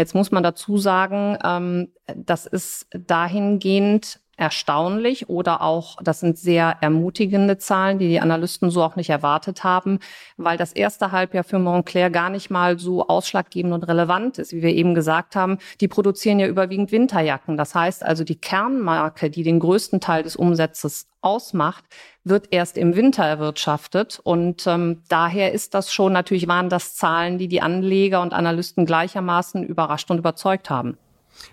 Jetzt 0.00 0.14
muss 0.14 0.30
man 0.30 0.42
dazu 0.42 0.78
sagen, 0.78 1.36
ähm, 1.44 1.92
das 2.16 2.46
ist 2.46 2.86
dahingehend 2.90 4.18
erstaunlich 4.40 5.28
oder 5.28 5.60
auch, 5.60 5.96
das 6.02 6.20
sind 6.20 6.38
sehr 6.38 6.78
ermutigende 6.80 7.58
Zahlen, 7.58 7.98
die 7.98 8.08
die 8.08 8.20
Analysten 8.20 8.70
so 8.70 8.82
auch 8.82 8.96
nicht 8.96 9.10
erwartet 9.10 9.64
haben, 9.64 9.98
weil 10.38 10.56
das 10.56 10.72
erste 10.72 11.12
Halbjahr 11.12 11.44
für 11.44 11.58
Montclair 11.58 12.08
gar 12.08 12.30
nicht 12.30 12.50
mal 12.50 12.78
so 12.78 13.06
ausschlaggebend 13.06 13.74
und 13.74 13.84
relevant 13.84 14.38
ist, 14.38 14.52
wie 14.52 14.62
wir 14.62 14.70
eben 14.70 14.94
gesagt 14.94 15.36
haben. 15.36 15.58
Die 15.82 15.88
produzieren 15.88 16.40
ja 16.40 16.46
überwiegend 16.46 16.90
Winterjacken. 16.90 17.58
Das 17.58 17.74
heißt 17.74 18.02
also, 18.02 18.24
die 18.24 18.40
Kernmarke, 18.40 19.28
die 19.28 19.42
den 19.42 19.60
größten 19.60 20.00
Teil 20.00 20.22
des 20.22 20.36
Umsatzes 20.36 21.06
ausmacht, 21.20 21.84
wird 22.24 22.48
erst 22.50 22.78
im 22.78 22.96
Winter 22.96 23.24
erwirtschaftet. 23.24 24.20
Und 24.24 24.66
ähm, 24.66 25.02
daher 25.08 25.52
ist 25.52 25.74
das 25.74 25.92
schon, 25.92 26.14
natürlich 26.14 26.48
waren 26.48 26.70
das 26.70 26.94
Zahlen, 26.94 27.36
die 27.36 27.48
die 27.48 27.60
Anleger 27.60 28.22
und 28.22 28.32
Analysten 28.32 28.86
gleichermaßen 28.86 29.62
überrascht 29.62 30.10
und 30.10 30.16
überzeugt 30.16 30.70
haben. 30.70 30.96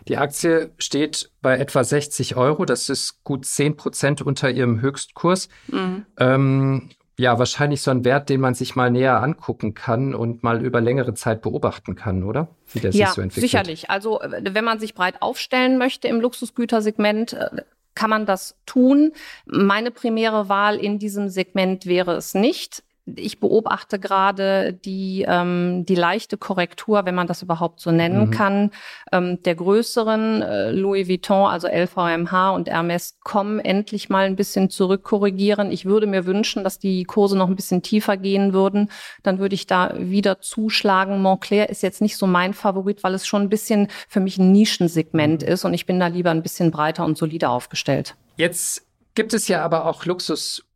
Die 0.07 0.17
Aktie 0.17 0.71
steht 0.77 1.31
bei 1.41 1.57
etwa 1.57 1.83
60 1.83 2.35
Euro. 2.35 2.65
Das 2.65 2.89
ist 2.89 3.23
gut 3.23 3.45
10 3.45 3.77
Prozent 3.77 4.21
unter 4.21 4.49
ihrem 4.49 4.81
Höchstkurs. 4.81 5.49
Mhm. 5.67 6.05
Ähm, 6.19 6.89
ja, 7.19 7.39
wahrscheinlich 7.39 7.81
so 7.81 7.89
ein 7.89 8.05
Wert, 8.05 8.29
den 8.29 8.39
man 8.39 8.53
sich 8.53 8.75
mal 8.75 8.91
näher 8.91 9.21
angucken 9.23 9.73
kann 9.73 10.13
und 10.13 10.43
mal 10.43 10.63
über 10.63 10.81
längere 10.81 11.15
Zeit 11.15 11.41
beobachten 11.41 11.95
kann, 11.95 12.23
oder? 12.23 12.47
Wie 12.71 12.79
der 12.79 12.91
ja, 12.91 13.07
sich 13.07 13.15
so 13.15 13.21
entwickelt. 13.21 13.49
Sicherlich. 13.49 13.89
Also, 13.89 14.19
wenn 14.21 14.63
man 14.63 14.79
sich 14.79 14.93
breit 14.93 15.21
aufstellen 15.21 15.79
möchte 15.79 16.07
im 16.07 16.21
Luxusgütersegment, 16.21 17.33
äh, 17.33 17.49
kann 17.95 18.11
man 18.11 18.27
das 18.27 18.55
tun. 18.67 19.13
Meine 19.47 19.89
primäre 19.89 20.47
Wahl 20.47 20.77
in 20.77 20.99
diesem 20.99 21.29
Segment 21.29 21.87
wäre 21.87 22.13
es 22.15 22.35
nicht 22.35 22.83
ich 23.15 23.39
beobachte 23.39 23.99
gerade 23.99 24.73
die, 24.73 25.25
ähm, 25.27 25.85
die 25.85 25.95
leichte 25.95 26.37
Korrektur, 26.37 27.05
wenn 27.05 27.15
man 27.15 27.27
das 27.27 27.41
überhaupt 27.41 27.79
so 27.79 27.91
nennen 27.91 28.27
mhm. 28.27 28.31
kann, 28.31 28.71
ähm, 29.11 29.41
der 29.43 29.55
größeren 29.55 30.41
äh, 30.41 30.71
Louis 30.71 31.07
Vuitton, 31.07 31.47
also 31.47 31.67
LVMH 31.67 32.51
und 32.51 32.69
Hermes 32.69 33.17
kommen 33.23 33.59
endlich 33.59 34.09
mal 34.09 34.25
ein 34.25 34.35
bisschen 34.35 34.69
zurückkorrigieren. 34.69 35.71
Ich 35.71 35.85
würde 35.85 36.07
mir 36.07 36.25
wünschen, 36.25 36.63
dass 36.63 36.79
die 36.79 37.05
Kurse 37.05 37.37
noch 37.37 37.47
ein 37.47 37.55
bisschen 37.55 37.81
tiefer 37.81 38.17
gehen 38.17 38.53
würden. 38.53 38.91
Dann 39.23 39.39
würde 39.39 39.55
ich 39.55 39.67
da 39.67 39.93
wieder 39.97 40.41
zuschlagen. 40.41 41.21
Montclair 41.21 41.69
ist 41.69 41.83
jetzt 41.83 42.01
nicht 42.01 42.17
so 42.17 42.27
mein 42.27 42.53
Favorit, 42.53 43.03
weil 43.03 43.13
es 43.13 43.25
schon 43.25 43.43
ein 43.43 43.49
bisschen 43.49 43.87
für 44.09 44.19
mich 44.19 44.37
ein 44.37 44.51
Nischensegment 44.51 45.43
mhm. 45.43 45.47
ist 45.47 45.63
und 45.63 45.73
ich 45.73 45.85
bin 45.85 45.99
da 45.99 46.07
lieber 46.07 46.31
ein 46.31 46.43
bisschen 46.43 46.71
breiter 46.71 47.05
und 47.05 47.17
solider 47.17 47.51
aufgestellt. 47.51 48.15
Jetzt 48.35 48.85
gibt 49.15 49.33
es 49.33 49.47
ja 49.47 49.63
aber 49.63 49.85
auch 49.85 50.05
Luxus 50.05 50.66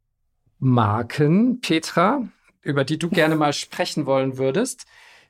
Marken, 0.61 1.59
Petra, 1.59 2.27
über 2.61 2.85
die 2.85 2.99
du 2.99 3.09
gerne 3.09 3.35
mal 3.35 3.51
sprechen 3.51 4.05
wollen 4.05 4.37
würdest, 4.37 4.85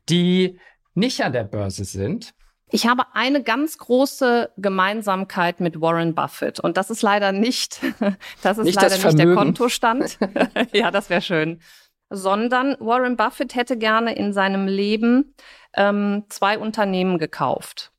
die 0.09 0.59
nicht 0.93 1.23
an 1.23 1.31
der 1.31 1.45
Börse 1.45 1.85
sind. 1.85 2.33
Ich 2.69 2.85
habe 2.85 3.03
eine 3.13 3.41
ganz 3.41 3.77
große 3.77 4.51
Gemeinsamkeit 4.57 5.61
mit 5.61 5.79
Warren 5.79 6.15
Buffett 6.15 6.59
und 6.59 6.75
das 6.75 6.89
ist 6.89 7.01
leider 7.01 7.31
nicht, 7.31 7.79
das 8.43 8.57
ist 8.57 8.65
nicht 8.65 8.75
leider 8.75 8.89
das 8.89 9.03
nicht 9.03 9.19
der 9.19 9.33
Kontostand. 9.33 10.19
ja, 10.73 10.91
das 10.91 11.09
wäre 11.09 11.21
schön. 11.21 11.61
Sondern 12.09 12.75
Warren 12.79 13.15
Buffett 13.15 13.55
hätte 13.55 13.77
gerne 13.77 14.13
in 14.15 14.33
seinem 14.33 14.67
Leben 14.67 15.33
ähm, 15.75 16.25
zwei 16.27 16.57
Unternehmen 16.59 17.17
gekauft 17.17 17.90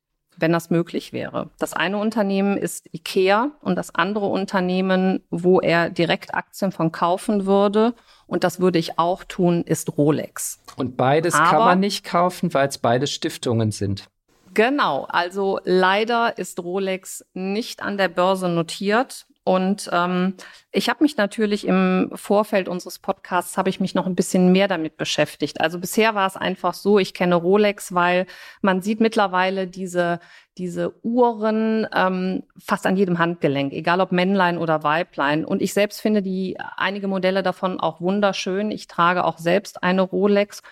wenn 0.42 0.52
das 0.52 0.68
möglich 0.68 1.14
wäre. 1.14 1.49
Das 1.58 1.72
eine 1.72 1.96
Unternehmen 1.96 2.58
ist 2.58 2.92
IKEA 2.92 3.52
und 3.62 3.76
das 3.76 3.94
andere 3.94 4.26
Unternehmen, 4.26 5.22
wo 5.30 5.61
er 5.61 5.88
direkt 5.88 6.34
Aktien 6.34 6.72
von 6.72 6.92
kaufen 6.92 7.46
würde, 7.46 7.94
und 8.26 8.44
das 8.44 8.61
würde 8.61 8.78
ich 8.78 8.99
auch 8.99 9.25
tun, 9.25 9.62
ist 9.62 9.96
Rolex. 9.96 10.58
Und 10.76 10.96
beides 10.96 11.34
Aber, 11.34 11.50
kann 11.50 11.58
man 11.58 11.80
nicht 11.80 12.04
kaufen, 12.04 12.52
weil 12.54 12.68
es 12.68 12.78
beide 12.78 13.06
Stiftungen 13.06 13.72
sind. 13.72 14.08
Genau, 14.54 15.04
also 15.04 15.61
leider 15.64 16.37
ist 16.38 16.61
Rolex 16.61 17.25
nicht 17.32 17.82
an 17.82 17.96
der 17.96 18.08
Börse 18.08 18.49
notiert. 18.49 19.26
Und 19.44 19.90
ähm, 19.92 20.34
ich 20.70 20.88
habe 20.88 21.02
mich 21.02 21.16
natürlich 21.16 21.66
im 21.66 22.11
Vorfeld 22.14 22.68
unseres 22.68 23.00
Podcasts 23.00 23.56
habe 23.56 23.70
ich 23.70 23.80
mich 23.80 23.94
noch 23.94 24.06
ein 24.06 24.14
bisschen 24.14 24.52
mehr 24.52 24.68
damit 24.68 24.96
beschäftigt. 24.96 25.61
Also 25.61 25.80
bisher 25.80 26.14
war 26.14 26.28
es 26.28 26.37
einfach 26.37 26.75
so, 26.75 27.00
ich 27.00 27.12
kenne 27.12 27.34
Rolex, 27.34 27.92
weil 27.92 28.26
man 28.61 28.82
sieht 28.82 29.00
mittlerweile 29.00 29.66
diese 29.66 30.20
diese 30.58 30.94
Uhren 31.02 31.87
ähm, 31.94 32.42
fast 32.58 32.87
an 32.87 32.96
jedem 32.96 33.18
Handgelenk, 33.18 33.72
egal 33.72 34.00
ob 34.00 34.12
Männlein 34.12 34.58
oder 34.58 34.82
Weiblein. 34.82 35.44
Und 35.44 35.62
ich 35.62 35.72
selbst 35.72 36.00
finde 36.00 36.22
die 36.22 36.58
einige 36.76 37.08
Modelle 37.08 37.42
davon 37.42 37.80
auch 37.80 38.00
wunderschön. 38.00 38.70
Ich 38.70 38.87
trage 38.87 39.25
auch 39.25 39.38
selbst 39.38 39.82
eine 39.82 40.02
Rolex. 40.02 40.62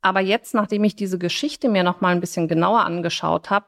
Aber 0.00 0.20
jetzt, 0.20 0.54
nachdem 0.54 0.84
ich 0.84 0.94
diese 0.94 1.18
Geschichte 1.18 1.68
mir 1.68 1.82
noch 1.82 2.00
mal 2.00 2.14
ein 2.14 2.20
bisschen 2.20 2.46
genauer 2.46 2.84
angeschaut 2.84 3.50
habe, 3.50 3.66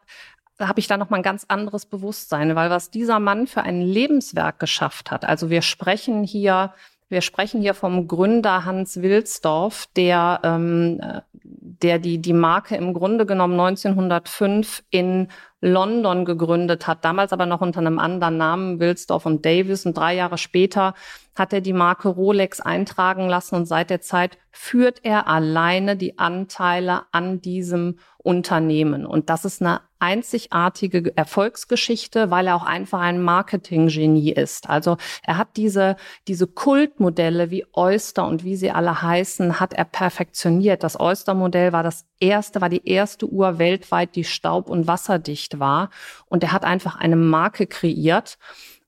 habe 0.60 0.80
ich 0.80 0.86
da 0.86 0.96
noch 0.96 1.10
mal 1.10 1.18
ein 1.18 1.22
ganz 1.22 1.44
anderes 1.48 1.86
Bewusstsein, 1.86 2.54
weil 2.56 2.70
was 2.70 2.90
dieser 2.90 3.20
Mann 3.20 3.46
für 3.46 3.62
ein 3.62 3.80
Lebenswerk 3.80 4.58
geschafft 4.58 5.10
hat. 5.10 5.24
Also 5.24 5.50
wir 5.50 5.62
sprechen 5.62 6.24
hier, 6.24 6.72
wir 7.08 7.20
sprechen 7.20 7.60
hier 7.60 7.74
vom 7.74 8.08
Gründer 8.08 8.64
Hans 8.64 9.00
Wilsdorf, 9.00 9.86
der, 9.96 10.40
ähm, 10.42 11.00
der 11.42 11.98
die 11.98 12.18
die 12.18 12.32
Marke 12.32 12.76
im 12.76 12.92
Grunde 12.92 13.24
genommen 13.24 13.58
1905 13.58 14.82
in 14.90 15.28
London 15.60 16.24
gegründet 16.24 16.86
hat, 16.86 17.04
damals 17.04 17.32
aber 17.32 17.46
noch 17.46 17.60
unter 17.60 17.80
einem 17.80 17.98
anderen 17.98 18.36
Namen, 18.36 18.80
Wilsdorf 18.80 19.26
und 19.26 19.44
Davis. 19.44 19.86
Und 19.86 19.96
drei 19.96 20.14
Jahre 20.14 20.38
später 20.38 20.94
hat 21.34 21.52
er 21.52 21.60
die 21.60 21.72
Marke 21.72 22.08
Rolex 22.08 22.60
eintragen 22.60 23.28
lassen 23.28 23.54
und 23.54 23.66
seit 23.66 23.90
der 23.90 24.00
Zeit 24.00 24.38
führt 24.50 25.00
er 25.04 25.28
alleine 25.28 25.96
die 25.96 26.18
Anteile 26.18 27.02
an 27.12 27.40
diesem 27.40 27.98
Unternehmen. 28.18 29.06
Und 29.06 29.30
das 29.30 29.44
ist 29.44 29.62
eine 29.62 29.80
einzigartige 30.00 31.16
Erfolgsgeschichte, 31.16 32.30
weil 32.30 32.48
er 32.48 32.56
auch 32.56 32.64
einfach 32.64 33.00
ein 33.00 33.22
Marketinggenie 33.22 34.32
ist. 34.32 34.68
Also 34.68 34.96
er 35.22 35.38
hat 35.38 35.56
diese, 35.56 35.96
diese 36.26 36.46
Kultmodelle 36.46 37.50
wie 37.50 37.64
Oyster 37.72 38.26
und 38.26 38.44
wie 38.44 38.56
sie 38.56 38.70
alle 38.70 39.02
heißen, 39.02 39.60
hat 39.60 39.72
er 39.72 39.84
perfektioniert. 39.84 40.82
Das 40.82 40.98
Oyster-Modell 40.98 41.72
war 41.72 41.82
das 41.82 42.04
erste, 42.20 42.60
war 42.60 42.68
die 42.68 42.86
erste 42.86 43.26
Uhr 43.26 43.58
weltweit, 43.58 44.14
die 44.14 44.24
staub- 44.24 44.68
und 44.68 44.86
wasserdicht 44.86 45.47
war. 45.58 45.90
Und 46.26 46.42
er 46.42 46.52
hat 46.52 46.64
einfach 46.64 46.96
eine 46.96 47.16
Marke 47.16 47.66
kreiert. 47.66 48.38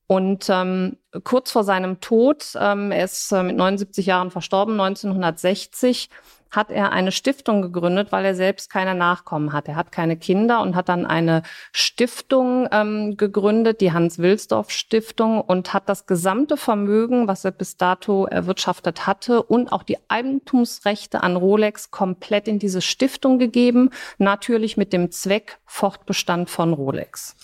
Und 0.07 0.49
ähm, 0.49 0.97
kurz 1.23 1.52
vor 1.52 1.62
seinem 1.62 2.00
Tod, 2.00 2.52
ähm, 2.59 2.90
er 2.90 3.05
ist 3.05 3.31
äh, 3.31 3.45
mit 3.45 3.57
79 3.57 4.07
Jahren 4.07 4.31
verstorben, 4.31 4.81
1960, 4.81 6.09
hat 6.50 6.71
er 6.71 6.92
eine 6.92 7.12
Stiftung 7.12 7.62
gegründet, 7.62 8.12
weil 8.12 8.25
er 8.25 8.35
selbst 8.35 8.71
keine 8.71 8.95
Nachkommen 8.95 9.52
hat. 9.52 9.69
Er 9.69 9.76
hat 9.76 9.92
keine 9.92 10.16
Kinder 10.16 10.61
und 10.61 10.75
hat 10.75 10.88
dann 10.88 11.07
eine 11.07 11.42
Stiftung 11.73 12.69
ähm, 12.73 13.16
gegründet, 13.16 13.80
die 13.80 13.92
Hans-Wilsdorf-Stiftung, 13.92 15.40
und 15.40 15.73
hat 15.73 15.88
das 15.88 16.07
gesamte 16.07 16.57
Vermögen, 16.57 17.28
was 17.28 17.45
er 17.45 17.52
bis 17.52 17.76
dato 17.76 18.26
erwirtschaftet 18.26 19.07
hatte, 19.07 19.42
und 19.42 19.73
auch 19.73 19.83
die 19.83 19.99
Eigentumsrechte 20.09 21.23
an 21.23 21.37
Rolex 21.37 21.90
komplett 21.90 22.49
in 22.49 22.59
diese 22.59 22.80
Stiftung 22.80 23.38
gegeben, 23.38 23.90
natürlich 24.19 24.76
mit 24.76 24.92
dem 24.92 25.11
Zweck 25.11 25.59
Fortbestand 25.66 26.50
von 26.50 26.73
Rolex. 26.73 27.37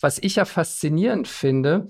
Was 0.00 0.18
ich 0.18 0.36
ja 0.36 0.44
faszinierend 0.44 1.28
finde, 1.28 1.88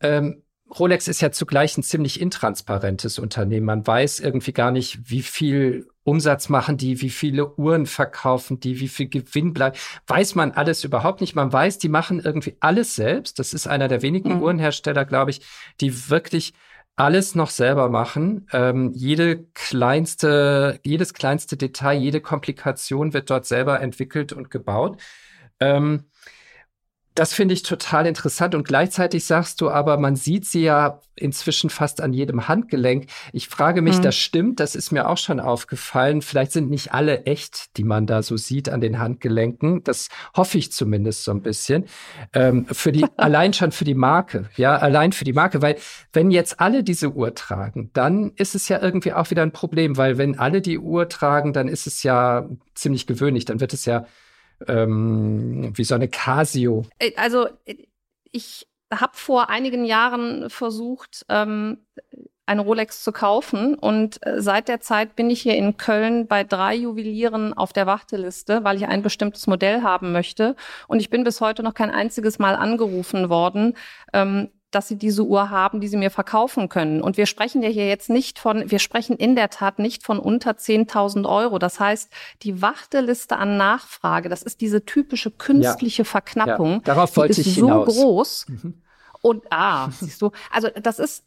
ähm, 0.00 0.42
Rolex 0.78 1.08
ist 1.08 1.20
ja 1.20 1.32
zugleich 1.32 1.76
ein 1.78 1.82
ziemlich 1.82 2.20
intransparentes 2.20 3.18
Unternehmen. 3.18 3.66
Man 3.66 3.86
weiß 3.86 4.20
irgendwie 4.20 4.52
gar 4.52 4.70
nicht, 4.70 5.10
wie 5.10 5.22
viel 5.22 5.88
Umsatz 6.08 6.48
machen 6.48 6.78
die, 6.78 7.02
wie 7.02 7.10
viele 7.10 7.54
Uhren 7.56 7.84
verkaufen 7.84 8.60
die, 8.60 8.80
wie 8.80 8.88
viel 8.88 9.08
Gewinn 9.08 9.52
bleibt. 9.52 9.78
Weiß 10.06 10.34
man 10.34 10.52
alles 10.52 10.82
überhaupt 10.82 11.20
nicht. 11.20 11.34
Man 11.34 11.52
weiß, 11.52 11.76
die 11.78 11.90
machen 11.90 12.20
irgendwie 12.20 12.56
alles 12.60 12.96
selbst. 12.96 13.38
Das 13.38 13.52
ist 13.52 13.68
einer 13.68 13.88
der 13.88 14.00
wenigen 14.00 14.36
mhm. 14.36 14.42
Uhrenhersteller, 14.42 15.04
glaube 15.04 15.32
ich, 15.32 15.42
die 15.82 16.08
wirklich 16.08 16.54
alles 16.96 17.34
noch 17.34 17.50
selber 17.50 17.90
machen. 17.90 18.46
Ähm, 18.52 18.92
jede 18.94 19.44
kleinste, 19.52 20.80
jedes 20.82 21.12
kleinste 21.12 21.58
Detail, 21.58 21.98
jede 21.98 22.22
Komplikation 22.22 23.12
wird 23.12 23.28
dort 23.28 23.44
selber 23.44 23.80
entwickelt 23.80 24.32
und 24.32 24.50
gebaut. 24.50 25.00
Ähm, 25.60 26.04
das 27.18 27.34
finde 27.34 27.52
ich 27.52 27.64
total 27.64 28.06
interessant 28.06 28.54
und 28.54 28.62
gleichzeitig 28.64 29.24
sagst 29.24 29.60
du 29.60 29.70
aber, 29.70 29.98
man 29.98 30.14
sieht 30.14 30.46
sie 30.46 30.62
ja 30.62 31.00
inzwischen 31.16 31.68
fast 31.68 32.00
an 32.00 32.12
jedem 32.12 32.46
Handgelenk. 32.46 33.06
Ich 33.32 33.48
frage 33.48 33.82
mich, 33.82 33.98
mhm. 33.98 34.02
das 34.02 34.14
stimmt, 34.14 34.60
das 34.60 34.76
ist 34.76 34.92
mir 34.92 35.08
auch 35.08 35.18
schon 35.18 35.40
aufgefallen. 35.40 36.22
Vielleicht 36.22 36.52
sind 36.52 36.70
nicht 36.70 36.94
alle 36.94 37.24
echt, 37.24 37.76
die 37.76 37.82
man 37.82 38.06
da 38.06 38.22
so 38.22 38.36
sieht 38.36 38.68
an 38.68 38.80
den 38.80 39.00
Handgelenken. 39.00 39.82
Das 39.82 40.10
hoffe 40.36 40.58
ich 40.58 40.70
zumindest 40.70 41.24
so 41.24 41.32
ein 41.32 41.42
bisschen. 41.42 41.86
Ähm, 42.34 42.66
für 42.70 42.92
die, 42.92 43.04
allein 43.16 43.52
schon 43.52 43.72
für 43.72 43.84
die 43.84 43.94
Marke, 43.94 44.48
ja, 44.54 44.76
allein 44.76 45.10
für 45.10 45.24
die 45.24 45.32
Marke, 45.32 45.60
weil 45.60 45.74
wenn 46.12 46.30
jetzt 46.30 46.60
alle 46.60 46.84
diese 46.84 47.10
Uhr 47.10 47.34
tragen, 47.34 47.90
dann 47.94 48.30
ist 48.36 48.54
es 48.54 48.68
ja 48.68 48.80
irgendwie 48.80 49.12
auch 49.12 49.32
wieder 49.32 49.42
ein 49.42 49.50
Problem, 49.50 49.96
weil 49.96 50.18
wenn 50.18 50.38
alle 50.38 50.60
die 50.60 50.78
Uhr 50.78 51.08
tragen, 51.08 51.52
dann 51.52 51.66
ist 51.66 51.88
es 51.88 52.04
ja 52.04 52.48
ziemlich 52.76 53.08
gewöhnlich, 53.08 53.44
dann 53.44 53.58
wird 53.58 53.72
es 53.72 53.86
ja 53.86 54.06
ähm, 54.66 55.72
wie 55.76 55.84
so 55.84 55.94
eine 55.94 56.08
Casio. 56.08 56.84
Äh, 56.98 57.12
also 57.16 57.48
ich 58.30 58.66
habe 58.92 59.12
vor 59.14 59.50
einigen 59.50 59.84
Jahren 59.84 60.48
versucht, 60.50 61.24
ähm, 61.28 61.78
eine 62.48 62.62
Rolex 62.62 63.04
zu 63.04 63.12
kaufen. 63.12 63.74
Und 63.74 64.24
äh, 64.26 64.40
seit 64.40 64.68
der 64.68 64.80
Zeit 64.80 65.16
bin 65.16 65.28
ich 65.30 65.42
hier 65.42 65.54
in 65.54 65.76
Köln 65.76 66.26
bei 66.26 66.44
drei 66.44 66.74
Juwelieren 66.74 67.52
auf 67.52 67.72
der 67.72 67.86
Warteliste, 67.86 68.64
weil 68.64 68.78
ich 68.78 68.86
ein 68.86 69.02
bestimmtes 69.02 69.46
Modell 69.46 69.82
haben 69.82 70.12
möchte. 70.12 70.56
Und 70.88 71.00
ich 71.00 71.10
bin 71.10 71.24
bis 71.24 71.40
heute 71.40 71.62
noch 71.62 71.74
kein 71.74 71.90
einziges 71.90 72.38
Mal 72.38 72.56
angerufen 72.56 73.28
worden. 73.28 73.76
Ähm, 74.14 74.48
dass 74.70 74.88
sie 74.88 74.96
diese 74.96 75.24
Uhr 75.24 75.50
haben, 75.50 75.80
die 75.80 75.88
sie 75.88 75.96
mir 75.96 76.10
verkaufen 76.10 76.68
können. 76.68 77.00
Und 77.00 77.16
wir 77.16 77.26
sprechen 77.26 77.62
ja 77.62 77.68
hier 77.68 77.88
jetzt 77.88 78.10
nicht 78.10 78.38
von, 78.38 78.70
wir 78.70 78.78
sprechen 78.78 79.16
in 79.16 79.34
der 79.34 79.50
Tat 79.50 79.78
nicht 79.78 80.04
von 80.04 80.18
unter 80.18 80.52
10.000 80.52 81.28
Euro. 81.28 81.58
Das 81.58 81.80
heißt, 81.80 82.12
die 82.42 82.60
Warteliste 82.60 83.36
an 83.36 83.56
Nachfrage, 83.56 84.28
das 84.28 84.42
ist 84.42 84.60
diese 84.60 84.84
typische 84.84 85.30
künstliche 85.30 86.02
ja. 86.02 86.08
Verknappung. 86.08 86.72
Ja. 86.72 86.80
Darauf 86.80 87.16
wollte 87.16 87.34
die 87.34 87.40
ist 87.40 87.46
ich 87.46 87.54
so 87.54 87.66
hinaus. 87.66 87.86
groß. 87.86 88.46
Mhm. 88.48 88.82
Und 89.22 89.44
ah, 89.50 89.90
siehst 89.90 90.20
du, 90.20 90.30
also 90.50 90.68
das 90.80 90.98
ist, 90.98 91.24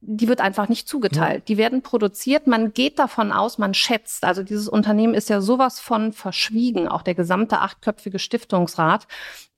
die 0.00 0.28
wird 0.28 0.40
einfach 0.40 0.68
nicht 0.68 0.88
zugeteilt. 0.88 1.40
Ja. 1.40 1.44
Die 1.46 1.56
werden 1.56 1.82
produziert. 1.82 2.46
Man 2.46 2.72
geht 2.72 2.98
davon 2.98 3.32
aus, 3.32 3.58
man 3.58 3.74
schätzt. 3.74 4.24
Also 4.24 4.42
dieses 4.42 4.68
Unternehmen 4.68 5.14
ist 5.14 5.28
ja 5.28 5.40
sowas 5.40 5.80
von 5.80 6.12
verschwiegen, 6.12 6.88
auch 6.88 7.02
der 7.02 7.14
gesamte 7.14 7.60
achtköpfige 7.60 8.18
Stiftungsrat. 8.18 9.06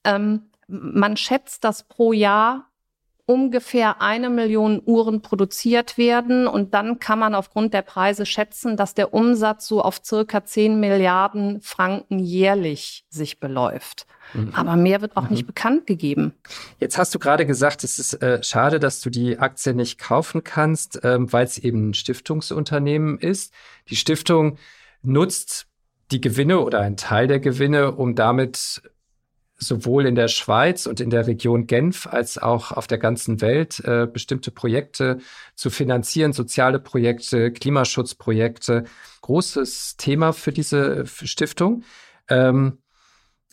Ähm, 0.04 0.50
man 0.68 1.16
schätzt, 1.16 1.64
dass 1.64 1.82
pro 1.82 2.12
Jahr 2.12 2.67
ungefähr 3.28 4.00
eine 4.00 4.30
Million 4.30 4.80
Uhren 4.86 5.20
produziert 5.20 5.98
werden. 5.98 6.46
Und 6.46 6.72
dann 6.72 6.98
kann 6.98 7.18
man 7.18 7.34
aufgrund 7.34 7.74
der 7.74 7.82
Preise 7.82 8.24
schätzen, 8.24 8.78
dass 8.78 8.94
der 8.94 9.12
Umsatz 9.12 9.68
so 9.68 9.82
auf 9.82 10.00
circa 10.02 10.46
10 10.46 10.80
Milliarden 10.80 11.60
Franken 11.60 12.18
jährlich 12.20 13.04
sich 13.10 13.38
beläuft. 13.38 14.06
Mhm. 14.32 14.54
Aber 14.54 14.76
mehr 14.76 15.02
wird 15.02 15.14
auch 15.18 15.24
mhm. 15.24 15.32
nicht 15.32 15.46
bekannt 15.46 15.86
gegeben. 15.86 16.32
Jetzt 16.80 16.96
hast 16.96 17.14
du 17.14 17.18
gerade 17.18 17.44
gesagt, 17.44 17.84
es 17.84 17.98
ist 17.98 18.14
äh, 18.22 18.42
schade, 18.42 18.80
dass 18.80 19.02
du 19.02 19.10
die 19.10 19.38
Aktie 19.38 19.74
nicht 19.74 19.98
kaufen 19.98 20.42
kannst, 20.42 21.00
ähm, 21.02 21.30
weil 21.30 21.44
es 21.44 21.58
eben 21.58 21.90
ein 21.90 21.94
Stiftungsunternehmen 21.94 23.18
ist. 23.18 23.52
Die 23.90 23.96
Stiftung 23.96 24.56
nutzt 25.02 25.66
die 26.12 26.22
Gewinne 26.22 26.60
oder 26.60 26.80
einen 26.80 26.96
Teil 26.96 27.26
der 27.26 27.40
Gewinne, 27.40 27.92
um 27.92 28.14
damit 28.14 28.80
sowohl 29.58 30.06
in 30.06 30.14
der 30.14 30.28
Schweiz 30.28 30.86
und 30.86 31.00
in 31.00 31.10
der 31.10 31.26
Region 31.26 31.66
Genf 31.66 32.06
als 32.06 32.38
auch 32.38 32.70
auf 32.70 32.86
der 32.86 32.98
ganzen 32.98 33.40
Welt 33.40 33.80
äh, 33.80 34.06
bestimmte 34.10 34.52
Projekte 34.52 35.18
zu 35.56 35.68
finanzieren, 35.68 36.32
soziale 36.32 36.78
Projekte, 36.78 37.52
Klimaschutzprojekte. 37.52 38.84
Großes 39.20 39.96
Thema 39.96 40.32
für 40.32 40.52
diese 40.52 41.04
Stiftung. 41.06 41.82
Ähm, 42.28 42.78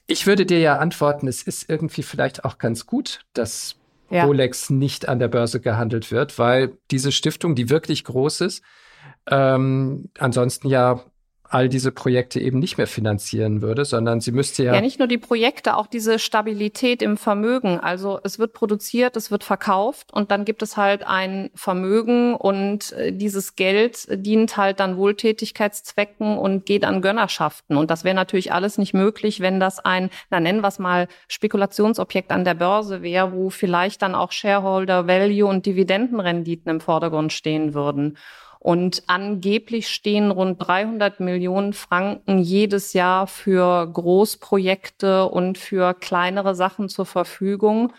ich 0.06 0.28
würde 0.28 0.46
dir 0.46 0.60
ja 0.60 0.78
antworten, 0.78 1.28
es 1.28 1.42
ist 1.42 1.68
irgendwie 1.68 2.04
vielleicht 2.04 2.46
auch 2.46 2.60
ganz 2.60 2.86
gut, 2.86 3.22
dass 3.34 3.78
ja. 4.12 4.26
Rolex 4.26 4.70
nicht 4.70 5.10
an 5.10 5.18
der 5.18 5.28
Börse 5.28 5.60
gehandelt 5.60 6.12
wird, 6.12 6.38
weil 6.38 6.78
diese 6.92 7.12
Stiftung, 7.12 7.56
die 7.56 7.72
wirklich 7.72 8.04
groß 8.04 8.42
ist, 8.42 8.64
ähm, 9.28 10.10
ansonsten 10.20 10.68
ja 10.68 11.04
all 11.50 11.70
diese 11.70 11.92
Projekte 11.92 12.40
eben 12.40 12.60
nicht 12.60 12.78
mehr 12.78 12.88
finanzieren 12.88 13.62
würde, 13.62 13.86
sondern 13.86 14.20
sie 14.20 14.32
müsste 14.32 14.64
ja. 14.64 14.74
Ja, 14.74 14.82
nicht 14.82 15.00
nur 15.00 15.08
die 15.08 15.18
Projekte, 15.18 15.78
auch 15.78 15.88
diese 15.88 16.20
Stabilität 16.20 17.02
im 17.02 17.18
Vermögen. 17.18 17.80
Also 17.80 18.20
es 18.24 18.40
wird 18.40 18.54
produziert, 18.54 19.16
es 19.16 19.32
wird 19.32 19.44
verkauft 19.44 20.12
und 20.12 20.32
dann 20.32 20.46
gibt 20.46 20.62
es 20.62 20.78
halt 20.78 21.06
ein 21.06 21.52
Vermögen 21.56 22.34
und 22.36 22.92
äh, 22.94 23.12
dieses 23.12 23.56
Geld 23.56 24.08
dient 24.10 24.58
halt 24.58 24.80
dann 24.80 24.98
Wohltätigkeitszwecken 24.98 26.38
und 26.38 26.66
geht 26.66 26.84
an 26.84 27.02
Gönnerschaften. 27.02 27.78
Und 27.78 27.92
das 27.92 28.04
wäre 28.04 28.16
natürlich 28.16 28.52
alles 28.52 28.78
nicht 28.78 28.94
möglich, 28.94 29.40
wenn 29.40 29.60
das 29.60 29.80
ein, 29.80 30.10
na 30.30 30.40
nennen 30.40 30.62
wir 30.62 30.68
es 30.68 30.80
mal, 30.80 31.08
Spekulationsobjekt 31.28 32.32
an 32.32 32.44
der 32.44 32.56
Börse 32.56 33.02
wäre, 33.02 33.34
wo 33.34 33.50
vielleicht 33.50 34.02
dann 34.02 34.16
auch 34.16 34.32
Shareholder 34.32 35.08
Value 35.08 35.46
und 35.46 35.66
Dividendenrenditen 35.66 36.70
im 36.70 36.80
Vordergrund 36.82 37.34
stehen 37.34 37.74
würden. 37.74 38.18
Und 38.66 39.04
angeblich 39.06 39.90
stehen 39.90 40.32
rund 40.32 40.58
300 40.58 41.20
Millionen 41.20 41.74
Franken 41.74 42.40
jedes 42.40 42.94
Jahr 42.94 43.28
für 43.28 43.86
Großprojekte 43.86 45.26
und 45.28 45.60
für 45.60 45.94
kleinere 45.94 46.56
Sachen 46.56 46.90
zur 46.90 47.06
Verfügung. 47.06 47.94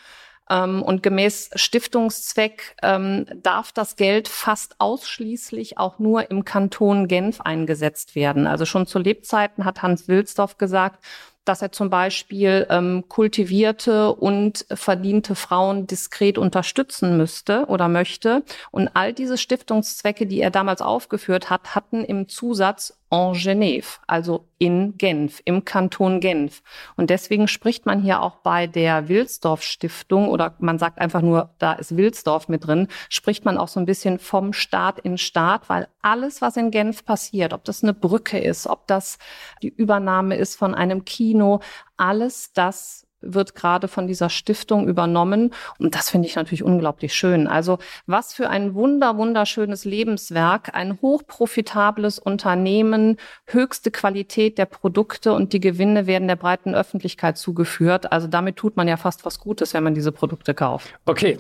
Ähm, 0.51 0.83
und 0.83 1.05
gemäß 1.05 1.51
Stiftungszweck 1.55 2.75
ähm, 2.83 3.27
darf 3.45 3.71
das 3.71 3.95
Geld 3.95 4.27
fast 4.27 4.75
ausschließlich 4.81 5.79
auch 5.79 6.01
nur 6.01 6.33
im 6.33 6.45
Kanton 6.45 7.07
Genf 7.07 7.41
eingesetzt 7.43 8.17
werden. 8.17 8.49
Also 8.49 8.65
schon 8.65 8.89
zu 8.89 8.99
Lebzeiten 8.99 9.65
hat 9.65 9.83
Hans 9.83 10.09
Wilsdorf 10.09 10.59
gesagt, 10.59 10.99
dass 11.47 11.63
er 11.63 11.73
zum 11.73 11.89
Beispiel 11.89 12.67
ähm, 12.69 13.05
kultivierte 13.09 14.13
und 14.13 14.67
verdiente 14.71 15.35
Frauen 15.35 15.87
diskret 15.87 16.37
unterstützen 16.37 17.17
müsste 17.17 17.67
oder 17.67 17.89
möchte. 17.89 18.43
Und 18.71 18.91
all 18.95 19.13
diese 19.13 19.39
Stiftungszwecke, 19.39 20.27
die 20.27 20.41
er 20.41 20.51
damals 20.51 20.83
aufgeführt 20.83 21.49
hat, 21.49 21.75
hatten 21.75 22.05
im 22.05 22.29
Zusatz 22.29 22.99
en 23.17 23.33
Genève, 23.35 23.99
also 24.07 24.49
in 24.59 24.97
Genf, 24.97 25.41
im 25.45 25.65
Kanton 25.65 26.21
Genf. 26.21 26.63
Und 26.97 27.11
deswegen 27.11 27.49
spricht 27.49 27.87
man 27.87 28.03
hier 28.03 28.23
auch 28.23 28.37
bei 28.37 28.67
der 28.67 29.09
Wilsdorf 29.09 29.63
Stiftung 29.63 30.29
oder 30.29 30.55
man 30.59 30.79
sagt 30.79 30.99
einfach 30.99 31.23
nur, 31.23 31.55
da 31.59 31.73
ist 31.73 31.97
Wilsdorf 31.97 32.49
mit 32.49 32.67
drin, 32.67 32.89
spricht 33.09 33.45
man 33.45 33.59
auch 33.59 33.69
so 33.69 33.81
ein 33.81 33.87
bisschen 33.87 34.19
vom 34.19 34.53
Staat 34.53 34.99
in 34.99 35.19
Staat, 35.19 35.69
weil 35.69 35.89
alles, 36.03 36.41
was 36.41 36.57
in 36.57 36.71
Genf 36.71 37.05
passiert, 37.05 37.53
ob 37.53 37.65
das 37.65 37.83
eine 37.83 37.95
Brücke 37.95 38.39
ist, 38.39 38.67
ob 38.67 38.87
das 38.87 39.19
die 39.63 39.69
Übernahme 39.69 40.37
ist 40.37 40.57
von 40.57 40.75
einem 40.75 41.05
Kino, 41.05 41.61
alles 41.97 42.53
das 42.53 43.06
wird 43.21 43.55
gerade 43.55 43.89
von 43.89 44.07
dieser 44.07 44.29
Stiftung 44.29 44.89
übernommen. 44.89 45.53
Und 45.79 45.95
das 45.95 46.11
finde 46.11 46.29
ich 46.29 46.37
natürlich 46.37 46.63
unglaublich 46.63 47.15
schön. 47.15 47.47
Also 47.47 47.79
was 48.07 48.35
für 48.35 48.49
ein 48.49 48.75
wunder, 48.75 49.17
wunderschönes 49.17 49.85
Lebenswerk, 49.85 50.75
ein 50.75 50.99
hochprofitables 51.01 52.19
Unternehmen, 52.19 53.17
höchste 53.47 53.91
Qualität 53.91 54.59
der 54.59 54.67
Produkte 54.67 55.33
und 55.33 55.53
die 55.53 55.61
Gewinne 55.61 56.07
werden 56.07 56.29
der 56.29 56.37
breiten 56.37 56.75
Öffentlichkeit 56.75 57.39
zugeführt. 57.39 58.13
Also 58.13 58.27
damit 58.27 58.57
tut 58.57 58.77
man 58.77 58.89
ja 58.89 58.97
fast 58.97 59.25
was 59.25 59.41
Gutes, 59.41 59.75
wenn 59.75 59.85
man 59.85 59.95
diese 59.95 60.13
Produkte 60.13 60.55
kauft. 60.55 60.95
Okay, 61.07 61.39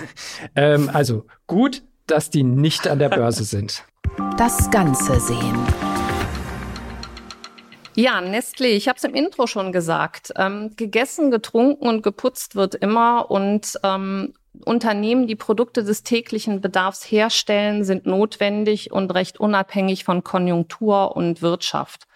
ähm, 0.56 0.90
also 0.92 1.26
gut, 1.46 1.82
dass 2.06 2.30
die 2.30 2.44
nicht 2.44 2.86
an 2.88 2.98
der 2.98 3.08
Börse 3.08 3.44
sind. 3.44 3.84
Das 4.36 4.70
Ganze 4.70 5.18
sehen. 5.20 6.05
Ja, 7.98 8.20
Nestlé, 8.20 8.66
ich 8.76 8.88
habe 8.88 8.98
es 8.98 9.04
im 9.04 9.14
Intro 9.14 9.46
schon 9.46 9.72
gesagt. 9.72 10.30
Ähm, 10.36 10.76
gegessen, 10.76 11.30
getrunken 11.30 11.88
und 11.88 12.02
geputzt 12.02 12.54
wird 12.54 12.74
immer 12.74 13.30
und 13.30 13.80
ähm, 13.82 14.34
Unternehmen, 14.66 15.26
die 15.26 15.34
Produkte 15.34 15.82
des 15.82 16.02
täglichen 16.02 16.60
Bedarfs 16.60 17.10
herstellen, 17.10 17.84
sind 17.84 18.04
notwendig 18.04 18.92
und 18.92 19.14
recht 19.14 19.40
unabhängig 19.40 20.04
von 20.04 20.22
Konjunktur 20.22 21.16
und 21.16 21.40
Wirtschaft. 21.40 22.06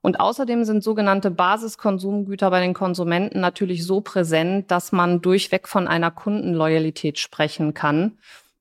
Und 0.00 0.20
außerdem 0.20 0.64
sind 0.64 0.82
sogenannte 0.82 1.30
Basiskonsumgüter 1.30 2.48
bei 2.48 2.60
den 2.60 2.72
Konsumenten 2.72 3.40
natürlich 3.40 3.84
so 3.84 4.00
präsent, 4.00 4.70
dass 4.70 4.90
man 4.90 5.20
durchweg 5.20 5.68
von 5.68 5.86
einer 5.86 6.10
Kundenloyalität 6.10 7.18
sprechen 7.18 7.74
kann. 7.74 8.16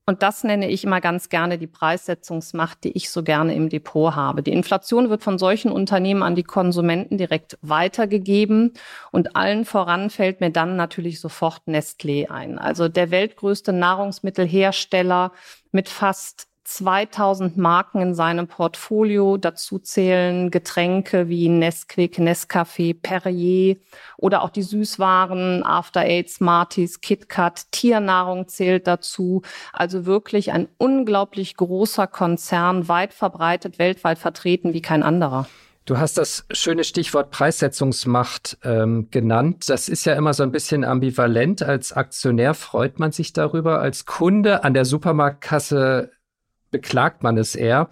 Und 0.10 0.24
das 0.24 0.44
nenne 0.44 0.68
ich 0.68 0.84
immer 0.84 1.02
ganz 1.02 1.30
gerne 1.30 1.60
die 1.60 1.68
Preissetzungsmacht, 1.68 2.84
die 2.84 2.98
ich 2.98 3.12
so 3.12 3.22
gerne 3.22 3.54
im 3.54 3.70
Depot 3.70 4.16
habe. 4.16 4.42
Die 4.42 4.52
Inflation 4.52 5.12
wird 5.12 5.22
von 5.22 5.38
solchen 5.38 5.72
Unternehmen 5.72 6.24
an 6.24 6.34
die 6.34 6.42
Konsumenten 6.42 7.20
direkt 7.20 7.60
weitergegeben. 7.62 8.74
Und 9.12 9.36
allen 9.36 9.66
voran 9.66 10.10
fällt 10.10 10.42
mir 10.42 10.50
dann 10.50 10.76
natürlich 10.76 11.20
sofort 11.20 11.62
Nestlé 11.68 12.28
ein. 12.28 12.58
Also 12.58 12.90
der 12.90 13.12
weltgrößte 13.12 13.72
Nahrungsmittelhersteller 13.72 15.32
mit 15.72 15.90
fast 15.90 16.49
2000 16.70 17.58
Marken 17.58 18.00
in 18.00 18.14
seinem 18.14 18.48
Portfolio. 18.48 19.38
Dazu 19.38 19.80
zählen 19.80 20.52
Getränke 20.52 21.28
wie 21.28 21.50
Nesquik, 21.50 22.20
Nescafé, 22.20 22.96
Perrier 23.00 23.78
oder 24.18 24.44
auch 24.44 24.52
die 24.52 24.62
Süßwaren, 24.62 25.64
After 25.64 26.02
Eight, 26.02 26.30
Smarties, 26.30 27.02
KitKat. 27.02 27.72
Tiernahrung 27.72 28.48
zählt 28.48 28.86
dazu. 28.86 29.42
Also 29.74 30.06
wirklich 30.06 30.52
ein 30.52 30.68
unglaublich 30.78 31.58
großer 31.58 32.06
Konzern, 32.06 32.88
weit 32.88 33.14
verbreitet, 33.16 33.80
weltweit 33.80 34.20
vertreten 34.20 34.74
wie 34.74 34.82
kein 34.82 35.02
anderer. 35.02 35.48
Du 35.86 35.98
hast 35.98 36.20
das 36.20 36.46
schöne 36.52 36.84
Stichwort 36.84 37.32
Preissetzungsmacht 37.32 38.60
ähm, 38.64 39.08
genannt. 39.10 39.70
Das 39.70 39.90
ist 39.90 40.06
ja 40.06 40.14
immer 40.14 40.36
so 40.36 40.44
ein 40.44 40.52
bisschen 40.52 40.84
ambivalent. 40.84 41.64
Als 41.64 41.94
Aktionär 41.94 42.54
freut 42.54 43.00
man 43.00 43.12
sich 43.12 43.34
darüber. 43.34 43.82
Als 43.82 44.06
Kunde 44.06 44.64
an 44.64 44.76
der 44.76 44.86
Supermarktkasse 44.86 46.12
beklagt 46.72 47.24
man 47.24 47.38
es 47.38 47.56
eher. 47.56 47.90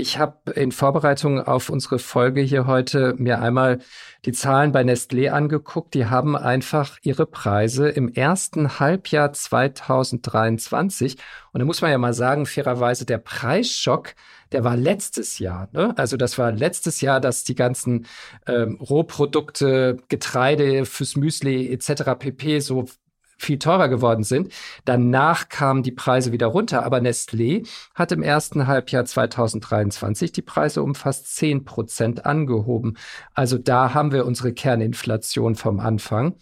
Ich 0.00 0.18
habe 0.18 0.52
in 0.52 0.72
Vorbereitung 0.72 1.42
auf 1.42 1.68
unsere 1.68 1.98
Folge 1.98 2.40
hier 2.40 2.66
heute 2.66 3.14
mir 3.18 3.42
einmal 3.42 3.80
die 4.24 4.32
Zahlen 4.32 4.72
bei 4.72 4.80
Nestlé 4.80 5.28
angeguckt. 5.28 5.92
Die 5.92 6.06
haben 6.06 6.36
einfach 6.36 6.96
ihre 7.02 7.26
Preise 7.26 7.90
im 7.90 8.08
ersten 8.08 8.80
Halbjahr 8.80 9.34
2023. 9.34 11.18
Und 11.52 11.58
da 11.60 11.66
muss 11.66 11.82
man 11.82 11.90
ja 11.90 11.98
mal 11.98 12.14
sagen, 12.14 12.46
fairerweise, 12.46 13.04
der 13.04 13.18
Preisschock, 13.18 14.14
der 14.52 14.64
war 14.64 14.76
letztes 14.76 15.38
Jahr. 15.38 15.68
Ne? 15.72 15.92
Also 15.98 16.16
das 16.16 16.38
war 16.38 16.50
letztes 16.50 17.02
Jahr, 17.02 17.20
dass 17.20 17.44
die 17.44 17.54
ganzen 17.54 18.06
ähm, 18.46 18.76
Rohprodukte, 18.80 19.98
Getreide 20.08 20.86
fürs 20.86 21.14
Müsli 21.14 21.70
etc. 21.70 22.14
pp. 22.18 22.60
so 22.60 22.86
viel 23.40 23.58
teurer 23.58 23.88
geworden 23.88 24.22
sind. 24.22 24.52
Danach 24.84 25.48
kamen 25.48 25.82
die 25.82 25.92
Preise 25.92 26.32
wieder 26.32 26.46
runter. 26.46 26.84
Aber 26.84 26.98
Nestlé 26.98 27.66
hat 27.94 28.12
im 28.12 28.22
ersten 28.22 28.66
Halbjahr 28.66 29.04
2023 29.04 30.32
die 30.32 30.42
Preise 30.42 30.82
um 30.82 30.94
fast 30.94 31.34
10 31.36 31.64
Prozent 31.64 32.26
angehoben. 32.26 32.98
Also 33.34 33.58
da 33.58 33.94
haben 33.94 34.12
wir 34.12 34.26
unsere 34.26 34.52
Kerninflation 34.52 35.54
vom 35.54 35.80
Anfang. 35.80 36.36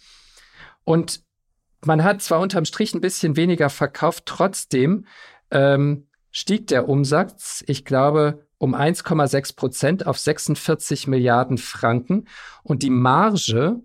Und 0.83 1.21
man 1.85 2.03
hat 2.03 2.21
zwar 2.21 2.41
unterm 2.41 2.65
Strich 2.65 2.93
ein 2.93 3.01
bisschen 3.01 3.35
weniger 3.37 3.69
verkauft, 3.69 4.25
trotzdem 4.25 5.05
ähm, 5.51 6.07
stieg 6.31 6.67
der 6.67 6.89
Umsatz, 6.89 7.63
ich 7.67 7.85
glaube, 7.85 8.45
um 8.57 8.75
1,6 8.75 9.55
Prozent 9.55 10.05
auf 10.05 10.19
46 10.19 11.07
Milliarden 11.07 11.57
Franken. 11.57 12.27
Und 12.63 12.83
die 12.83 12.89
Marge, 12.89 13.81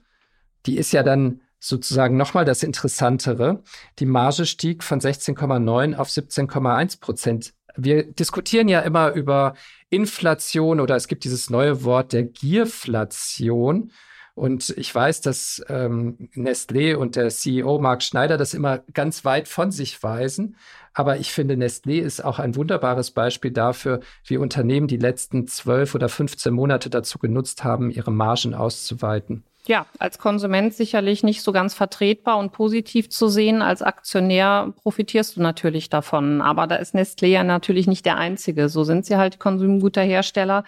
die 0.67 0.77
ist 0.77 0.93
ja 0.93 1.05
dann 1.05 1.41
sozusagen 1.65 2.17
nochmal 2.17 2.45
das 2.45 2.63
Interessantere. 2.63 3.63
Die 3.99 4.07
Marge 4.07 4.45
stieg 4.45 4.85
von 4.85 5.01
16,9 5.01 5.97
auf 5.97 6.09
17,1 6.09 7.01
Prozent. 7.01 7.55
Wir 7.77 8.05
diskutieren 8.05 8.69
ja 8.69 8.81
immer 8.81 9.13
über 9.13 9.55
Inflation 9.89 10.79
oder 10.79 10.95
es 10.95 11.09
gibt 11.09 11.25
dieses 11.25 11.51
neue 11.51 11.83
Wort 11.83 12.13
der 12.13 12.25
Gierflation. 12.25 13.91
Und 14.35 14.75
ich 14.77 14.93
weiß, 14.93 15.21
dass 15.21 15.65
ähm, 15.69 16.29
Nestlé 16.35 16.97
und 16.97 17.15
der 17.15 17.29
CEO 17.29 17.79
Mark 17.79 18.03
Schneider 18.03 18.37
das 18.37 18.53
immer 18.53 18.79
ganz 18.93 19.25
weit 19.25 19.47
von 19.47 19.71
sich 19.71 20.03
weisen. 20.03 20.57
Aber 20.93 21.19
ich 21.19 21.33
finde, 21.33 21.55
Nestlé 21.55 22.01
ist 22.01 22.25
auch 22.25 22.41
ein 22.41 22.57
wunderbares 22.57 23.13
Beispiel 23.13 23.53
dafür, 23.53 24.01
wie 24.27 24.37
Unternehmen 24.37 24.89
die 24.89 24.97
letzten 24.97 25.47
zwölf 25.47 25.95
oder 25.95 26.09
15 26.09 26.53
Monate 26.53 26.91
dazu 26.91 27.19
genutzt 27.19 27.63
haben, 27.65 27.91
ihre 27.91 28.11
Margen 28.11 28.55
auszuweiten. 28.55 29.45
Ja, 29.67 29.87
als 29.99 30.19
Konsument 30.19 30.75
sicherlich 30.75 31.23
nicht 31.23 31.41
so 31.41 31.51
ganz 31.51 31.73
vertretbar 31.73 32.37
und 32.37 32.53
positiv 32.53 33.09
zu 33.09 33.29
sehen. 33.29 33.63
Als 33.63 33.81
Aktionär 33.81 34.75
profitierst 34.83 35.37
du 35.37 35.43
natürlich 35.43 35.89
davon. 35.89 36.43
Aber 36.43 36.67
da 36.67 36.77
ist 36.77 36.95
Nestlé 36.95 37.29
ja 37.29 37.45
natürlich 37.45 37.87
nicht 37.87 38.05
der 38.05 38.19
einzige. 38.19 38.69
So 38.69 38.85
sind 38.85 39.07
sie 39.07 39.17
halt 39.17 39.39
Konsumgüterhersteller. 39.39 40.65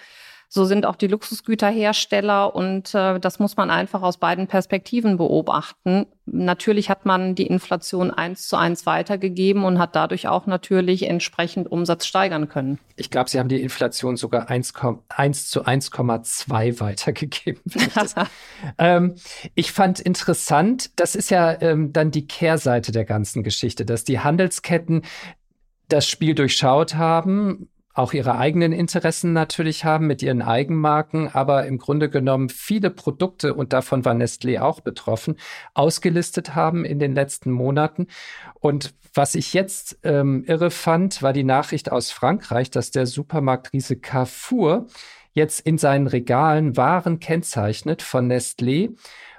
So 0.49 0.65
sind 0.65 0.87
auch 0.87 0.97
die 0.97 1.09
Luxusgüterhersteller 1.09 2.55
und 2.55 2.95
äh, 2.95 3.19
das 3.19 3.39
muss 3.39 3.57
man 3.57 3.71
einfach 3.71 4.03
aus 4.03 4.19
beiden 4.19 4.47
Perspektiven 4.47 5.17
beobachten. 5.17 6.07
Natürlich 6.25 6.89
hat 6.89 7.05
man 7.05 7.35
die 7.35 7.47
Inflation 7.47 8.11
eins 8.11 8.49
zu 8.49 8.57
eins 8.57 8.87
weitergegeben 8.87 9.65
und 9.65 9.79
hat 9.79 9.97
dadurch 9.97 10.29
auch 10.29 10.47
natürlich 10.47 11.05
entsprechend 11.05 11.71
Umsatz 11.71 12.07
steigern 12.07 12.49
können. 12.49 12.79
Ich 12.97 13.11
glaube, 13.11 13.31
Sie 13.31 13.39
haben 13.39 13.49
die 13.49 13.61
Inflation 13.61 14.17
sogar 14.17 14.49
1, 14.49 14.73
1 15.09 15.51
zu 15.51 15.65
1,2 15.65 16.81
weitergegeben. 16.81 17.63
Ich, 17.75 17.89
ähm, 18.79 19.15
ich, 19.55 19.73
fand 19.73 20.01
interessant, 20.01 20.91
das 20.97 21.15
ist 21.15 21.31
ja 21.31 21.61
ähm, 21.61 21.93
dann 21.93 22.11
die 22.11 22.27
Kehrseite 22.27 22.93
der 22.93 23.05
ganzen 23.05 23.43
Geschichte, 23.43 23.85
dass 23.85 24.05
die 24.05 24.21
Handelsketten 24.21 25.03
das 25.89 26.09
Spiel 26.09 26.35
durchschaut 26.35 26.95
haben, 26.95 27.69
auch 27.97 28.13
ihre 28.13 28.37
eigenen 28.37 28.73
Interessen 28.73 29.33
natürlich 29.33 29.87
haben 29.87 30.07
mit 30.07 30.23
ihren 30.23 30.43
Eigenmarken, 30.43 31.31
aber 31.33 31.67
im 31.67 31.79
Grunde 31.79 32.11
genommen 32.11 32.51
viele 32.51 32.91
Produkte, 32.91 33.55
und 33.55 33.73
davon 33.73 34.05
war 34.05 34.15
Nestlé 34.15 34.61
auch 34.61 34.81
betroffen, 34.81 35.37
ausgelistet 35.73 36.55
haben 36.55 36.85
in 36.85 36.99
den 36.99 37.15
letzten 37.15 37.51
Monaten. 37.51 38.09
Und 38.61 38.95
was 39.15 39.35
ich 39.35 39.55
jetzt 39.55 39.99
ähm, 40.03 40.45
irre 40.47 40.71
fand, 40.71 41.23
war 41.23 41.33
die 41.33 41.43
Nachricht 41.43 41.91
aus 41.91 42.11
Frankreich, 42.11 42.71
dass 42.71 42.91
der 42.91 43.07
Supermarktriese 43.07 43.97
Carrefour 43.97 44.87
jetzt 45.33 45.61
in 45.61 45.79
seinen 45.79 46.07
Regalen 46.07 46.77
Waren 46.77 47.19
kennzeichnet 47.19 48.03
von 48.03 48.31
Nestlé 48.31 48.95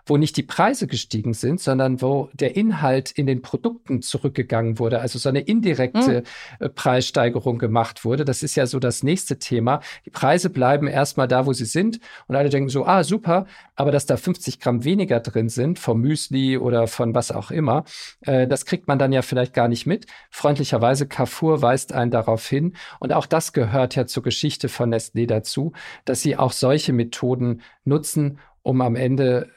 wo 0.07 0.17
nicht 0.17 0.37
die 0.37 0.43
Preise 0.43 0.87
gestiegen 0.87 1.33
sind, 1.33 1.59
sondern 1.59 2.01
wo 2.01 2.29
der 2.33 2.55
Inhalt 2.55 3.11
in 3.11 3.27
den 3.27 3.41
Produkten 3.41 4.01
zurückgegangen 4.01 4.79
wurde, 4.79 4.99
also 4.99 5.19
so 5.19 5.29
eine 5.29 5.41
indirekte 5.41 6.23
mhm. 6.59 6.73
Preissteigerung 6.73 7.59
gemacht 7.59 8.05
wurde. 8.05 8.25
Das 8.25 8.41
ist 8.43 8.55
ja 8.55 8.65
so 8.65 8.79
das 8.79 9.03
nächste 9.03 9.37
Thema. 9.37 9.81
Die 10.05 10.09
Preise 10.09 10.49
bleiben 10.49 10.87
erstmal 10.87 11.27
da, 11.27 11.45
wo 11.45 11.53
sie 11.53 11.65
sind 11.65 11.99
und 12.27 12.35
alle 12.35 12.49
denken 12.49 12.69
so, 12.69 12.85
ah, 12.85 13.03
super, 13.03 13.45
aber 13.75 13.91
dass 13.91 14.05
da 14.05 14.17
50 14.17 14.59
Gramm 14.59 14.83
weniger 14.83 15.19
drin 15.19 15.49
sind 15.49 15.77
vom 15.77 16.01
Müsli 16.01 16.57
oder 16.57 16.87
von 16.87 17.13
was 17.13 17.31
auch 17.31 17.51
immer, 17.51 17.83
äh, 18.21 18.47
das 18.47 18.65
kriegt 18.65 18.87
man 18.87 18.99
dann 18.99 19.11
ja 19.11 19.21
vielleicht 19.21 19.53
gar 19.53 19.67
nicht 19.67 19.85
mit. 19.85 20.05
Freundlicherweise 20.29 21.07
Carrefour 21.07 21.61
weist 21.61 21.93
einen 21.93 22.11
darauf 22.11 22.47
hin 22.47 22.73
und 22.99 23.13
auch 23.13 23.25
das 23.25 23.53
gehört 23.53 23.95
ja 23.95 24.05
zur 24.05 24.23
Geschichte 24.23 24.69
von 24.69 24.93
Nestlé 24.93 25.27
dazu, 25.27 25.73
dass 26.05 26.21
sie 26.21 26.37
auch 26.37 26.51
solche 26.51 26.93
Methoden 26.93 27.61
nutzen, 27.83 28.39
um 28.63 28.81
am 28.81 28.95
Ende 28.95 29.49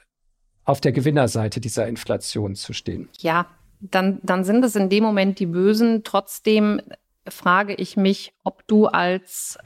auf 0.70 0.80
der 0.80 0.92
Gewinnerseite 0.92 1.60
dieser 1.60 1.86
Inflation 1.88 2.54
zu 2.54 2.72
stehen. 2.72 3.08
Ja, 3.18 3.46
dann, 3.80 4.20
dann 4.22 4.44
sind 4.44 4.64
es 4.64 4.76
in 4.76 4.88
dem 4.88 5.02
Moment 5.02 5.38
die 5.38 5.46
Bösen. 5.46 6.04
Trotzdem 6.04 6.80
frage 7.28 7.74
ich 7.74 7.96
mich, 7.96 8.32
ob 8.44 8.66
du 8.66 8.86
als 8.86 9.58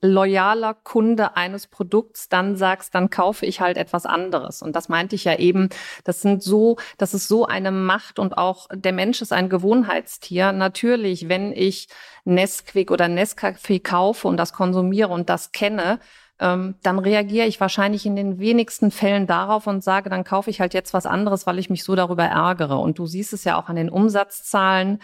loyaler 0.00 0.74
Kunde 0.74 1.36
eines 1.36 1.66
Produkts 1.66 2.28
dann 2.28 2.56
sagst, 2.56 2.94
dann 2.94 3.10
kaufe 3.10 3.46
ich 3.46 3.60
halt 3.60 3.76
etwas 3.76 4.06
anderes. 4.06 4.62
Und 4.62 4.76
das 4.76 4.88
meinte 4.88 5.16
ich 5.16 5.24
ja 5.24 5.36
eben, 5.36 5.70
das 6.04 6.22
sind 6.22 6.42
so, 6.42 6.76
das 6.98 7.14
ist 7.14 7.26
so 7.26 7.46
eine 7.46 7.72
Macht 7.72 8.18
und 8.18 8.38
auch 8.38 8.68
der 8.72 8.92
Mensch 8.92 9.20
ist 9.22 9.32
ein 9.32 9.48
Gewohnheitstier. 9.48 10.52
Natürlich, 10.52 11.28
wenn 11.28 11.52
ich 11.52 11.88
Nesquik 12.24 12.90
oder 12.90 13.06
Nescafé 13.06 13.82
kaufe 13.82 14.28
und 14.28 14.36
das 14.36 14.52
konsumiere 14.52 15.08
und 15.08 15.28
das 15.28 15.50
kenne, 15.50 15.98
ähm, 16.40 16.74
dann 16.82 16.98
reagiere 16.98 17.46
ich 17.46 17.60
wahrscheinlich 17.60 18.06
in 18.06 18.16
den 18.16 18.38
wenigsten 18.38 18.90
Fällen 18.90 19.26
darauf 19.26 19.66
und 19.66 19.82
sage, 19.82 20.10
dann 20.10 20.24
kaufe 20.24 20.50
ich 20.50 20.60
halt 20.60 20.74
jetzt 20.74 20.94
was 20.94 21.06
anderes, 21.06 21.46
weil 21.46 21.58
ich 21.58 21.70
mich 21.70 21.84
so 21.84 21.96
darüber 21.96 22.24
ärgere. 22.24 22.78
Und 22.78 22.98
du 22.98 23.06
siehst 23.06 23.32
es 23.32 23.44
ja 23.44 23.60
auch 23.60 23.68
an 23.68 23.76
den 23.76 23.90
Umsatzzahlen 23.90 25.00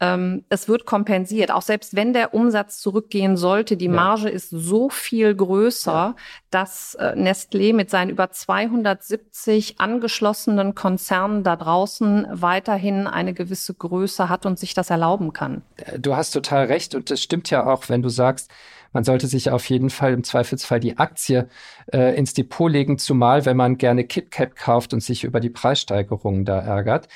ähm, 0.00 0.44
es 0.48 0.66
wird 0.66 0.86
kompensiert. 0.86 1.50
Auch 1.50 1.62
selbst 1.62 1.94
wenn 1.94 2.12
der 2.14 2.32
Umsatz 2.32 2.80
zurückgehen 2.80 3.36
sollte, 3.36 3.76
die 3.76 3.88
Marge 3.88 4.28
ja. 4.28 4.30
ist 4.30 4.48
so 4.48 4.88
viel 4.88 5.34
größer, 5.34 5.92
ja. 5.92 6.16
dass 6.50 6.94
äh, 6.94 7.12
Nestlé 7.16 7.74
mit 7.74 7.90
seinen 7.90 8.08
über 8.08 8.30
270 8.30 9.78
angeschlossenen 9.78 10.74
Konzernen 10.74 11.44
da 11.44 11.56
draußen 11.56 12.26
weiterhin 12.30 13.06
eine 13.06 13.34
gewisse 13.34 13.74
Größe 13.74 14.30
hat 14.30 14.46
und 14.46 14.58
sich 14.58 14.72
das 14.72 14.88
erlauben 14.88 15.34
kann. 15.34 15.62
Du 15.98 16.16
hast 16.16 16.30
total 16.30 16.66
recht 16.66 16.94
und 16.94 17.10
das 17.10 17.22
stimmt 17.22 17.50
ja 17.50 17.66
auch, 17.66 17.88
wenn 17.90 18.00
du 18.00 18.08
sagst, 18.08 18.50
man 18.92 19.04
sollte 19.04 19.26
sich 19.26 19.50
auf 19.50 19.68
jeden 19.68 19.90
Fall 19.90 20.12
im 20.12 20.24
Zweifelsfall 20.24 20.80
die 20.80 20.98
Aktie 20.98 21.48
äh, 21.92 22.16
ins 22.16 22.34
Depot 22.34 22.70
legen, 22.70 22.98
zumal 22.98 23.44
wenn 23.46 23.56
man 23.56 23.78
gerne 23.78 24.04
KitKat 24.04 24.56
kauft 24.56 24.92
und 24.92 25.02
sich 25.02 25.24
über 25.24 25.40
die 25.40 25.50
Preissteigerungen 25.50 26.44
da 26.44 26.58
ärgert. 26.58 27.08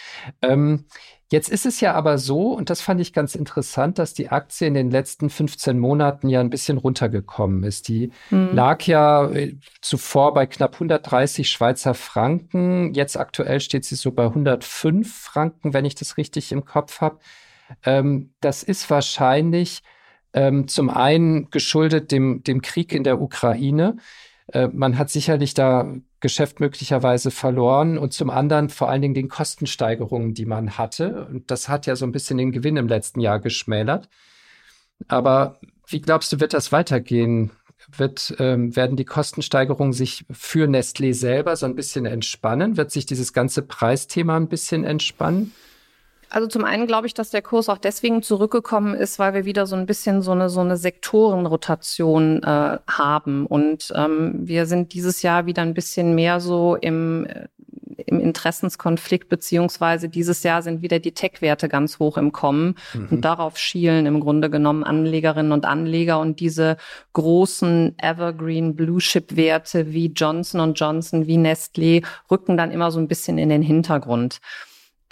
Ähm, 0.43 0.87
Jetzt 1.35 1.49
ist 1.49 1.67
es 1.67 1.81
ja 1.81 1.95
aber 1.95 2.19
so, 2.19 2.53
und 2.53 2.71
das 2.71 2.81
fand 2.81 3.01
ich 3.01 3.13
ganz 3.13 3.35
interessant, 3.35 3.99
dass 3.99 4.15
die 4.15 4.29
Aktie 4.29 4.69
in 4.69 4.75
den 4.75 4.91
letzten 4.91 5.31
15 5.31 5.79
Monaten 5.79 6.29
ja 6.29 6.41
ein 6.41 6.49
bisschen 6.49 6.79
runtergekommen 6.79 7.65
ist. 7.65 7.89
Die 7.89 8.13
mhm. 8.31 8.51
lag 8.53 8.83
ja 8.85 9.29
äh, 9.31 9.57
zuvor 9.81 10.35
bei 10.35 10.47
knapp 10.47 10.75
130 10.75 11.51
Schweizer 11.51 11.95
Franken. 11.95 12.93
Jetzt 12.95 13.17
aktuell 13.17 13.61
steht 13.61 13.85
sie 13.85 13.97
so 13.97 14.13
bei 14.13 14.27
105 14.27 15.13
Franken, 15.13 15.73
wenn 15.73 15.87
ich 15.87 15.95
das 15.95 16.19
richtig 16.19 16.53
im 16.53 16.67
Kopf 16.67 17.01
habe. 17.01 17.19
Ähm, 17.85 18.35
das 18.41 18.63
ist 18.63 18.89
wahrscheinlich 18.91 19.83
ähm, 20.35 20.69
zum 20.69 20.91
einen 20.91 21.49
geschuldet 21.51 22.11
dem, 22.13 22.43
dem 22.43 22.61
Krieg 22.61 22.93
in 22.93 23.05
der 23.05 23.21
Ukraine. 23.21 23.97
Äh, 24.49 24.69
man 24.73 24.99
hat 24.99 25.09
sicherlich 25.09 25.55
da 25.55 25.95
Geschäft 26.21 26.59
möglicherweise 26.59 27.31
verloren 27.31 27.99
und 27.99 28.13
zum 28.13 28.31
anderen 28.31 28.69
vor 28.69 28.91
allen 28.91 29.03
Dingen 29.03 29.15
den 29.15 29.29
Kostensteigerungen, 29.29 30.35
die 30.35 30.47
man 30.47 30.77
hatte. 30.77 31.27
Und 31.27 31.51
das 31.51 31.69
hat 31.69 31.87
ja 31.87 31.97
so 31.97 32.05
ein 32.05 32.13
bisschen 32.13 32.39
den 32.39 32.51
Gewinn 32.51 32.77
im 32.77 32.89
letzten 32.89 33.21
Jahr 33.21 33.41
geschmälert. 33.41 34.09
Aber 35.07 35.61
wie 35.87 36.01
glaubst 36.01 36.33
du, 36.33 36.41
wird 36.41 36.55
das 36.55 36.73
weitergehen? 36.73 37.51
Wird, 37.97 38.35
ähm, 38.39 38.75
werden 38.75 38.97
die 38.97 39.05
Kostensteigerungen 39.05 39.93
sich 39.93 40.25
für 40.31 40.67
Nestlé 40.67 41.13
selber 41.13 41.55
so 41.57 41.67
ein 41.67 41.75
bisschen 41.75 42.07
entspannen? 42.07 42.77
Wird 42.77 42.91
sich 42.91 43.05
dieses 43.05 43.35
ganze 43.35 43.63
Preisthema 43.63 44.37
ein 44.37 44.49
bisschen 44.49 44.85
entspannen? 44.85 45.53
Also 46.35 46.49
zum 46.49 46.65
einen 46.65 46.89
glaube 46.89 47.07
ich, 47.07 47.15
dass 47.15 47.31
der 47.31 47.43
Kurs 47.43 47.69
auch 47.69 47.79
deswegen 47.79 48.21
zurückgekommen 48.21 48.95
ist, 48.95 49.21
weil 49.21 49.35
wir 49.35 49.45
wieder 49.45 49.67
so 49.67 49.77
ein 49.77 49.87
bisschen 49.87 50.21
so 50.21 50.33
eine 50.33 50.49
so 50.49 50.59
eine 50.59 50.77
Sektorenrotation 50.77 52.43
äh, 52.43 52.79
haben 52.89 53.47
und 53.47 53.93
ähm, 53.95 54.41
wir 54.41 54.67
sind 54.67 54.95
dieses 54.95 55.23
Jahr 55.23 55.47
wieder 55.47 55.63
ein 55.63 55.75
bisschen 55.75 56.17
mehr 56.17 56.41
so 56.41 56.75
im 56.75 57.25
äh, 57.27 57.47
im 58.07 58.19
Interessenskonflikt, 58.19 59.29
beziehungsweise 59.29 60.09
dieses 60.09 60.43
Jahr 60.43 60.63
sind 60.63 60.83
wieder 60.83 60.99
die 60.99 61.13
Tech-Werte 61.13 61.69
ganz 61.69 62.01
hoch 62.01 62.17
im 62.17 62.33
Kommen. 62.33 62.75
Mhm. 62.93 63.09
Und 63.11 63.25
darauf 63.25 63.57
schielen 63.57 64.05
im 64.07 64.19
Grunde 64.19 64.51
genommen 64.51 64.83
Anlegerinnen 64.83 65.53
und 65.53 65.65
Anleger 65.65 66.19
und 66.19 66.41
diese 66.41 66.77
großen 67.13 67.95
Evergreen 67.99 68.75
Blue 68.75 68.99
Chip-Werte 68.99 69.93
wie 69.93 70.09
Johnson 70.09 70.75
Johnson, 70.75 71.29
wie 71.29 71.39
Nestlé 71.39 72.05
rücken 72.29 72.57
dann 72.57 72.73
immer 72.73 72.91
so 72.91 72.99
ein 72.99 73.07
bisschen 73.07 73.39
in 73.39 73.49
den 73.49 73.63
Hintergrund. 73.63 74.41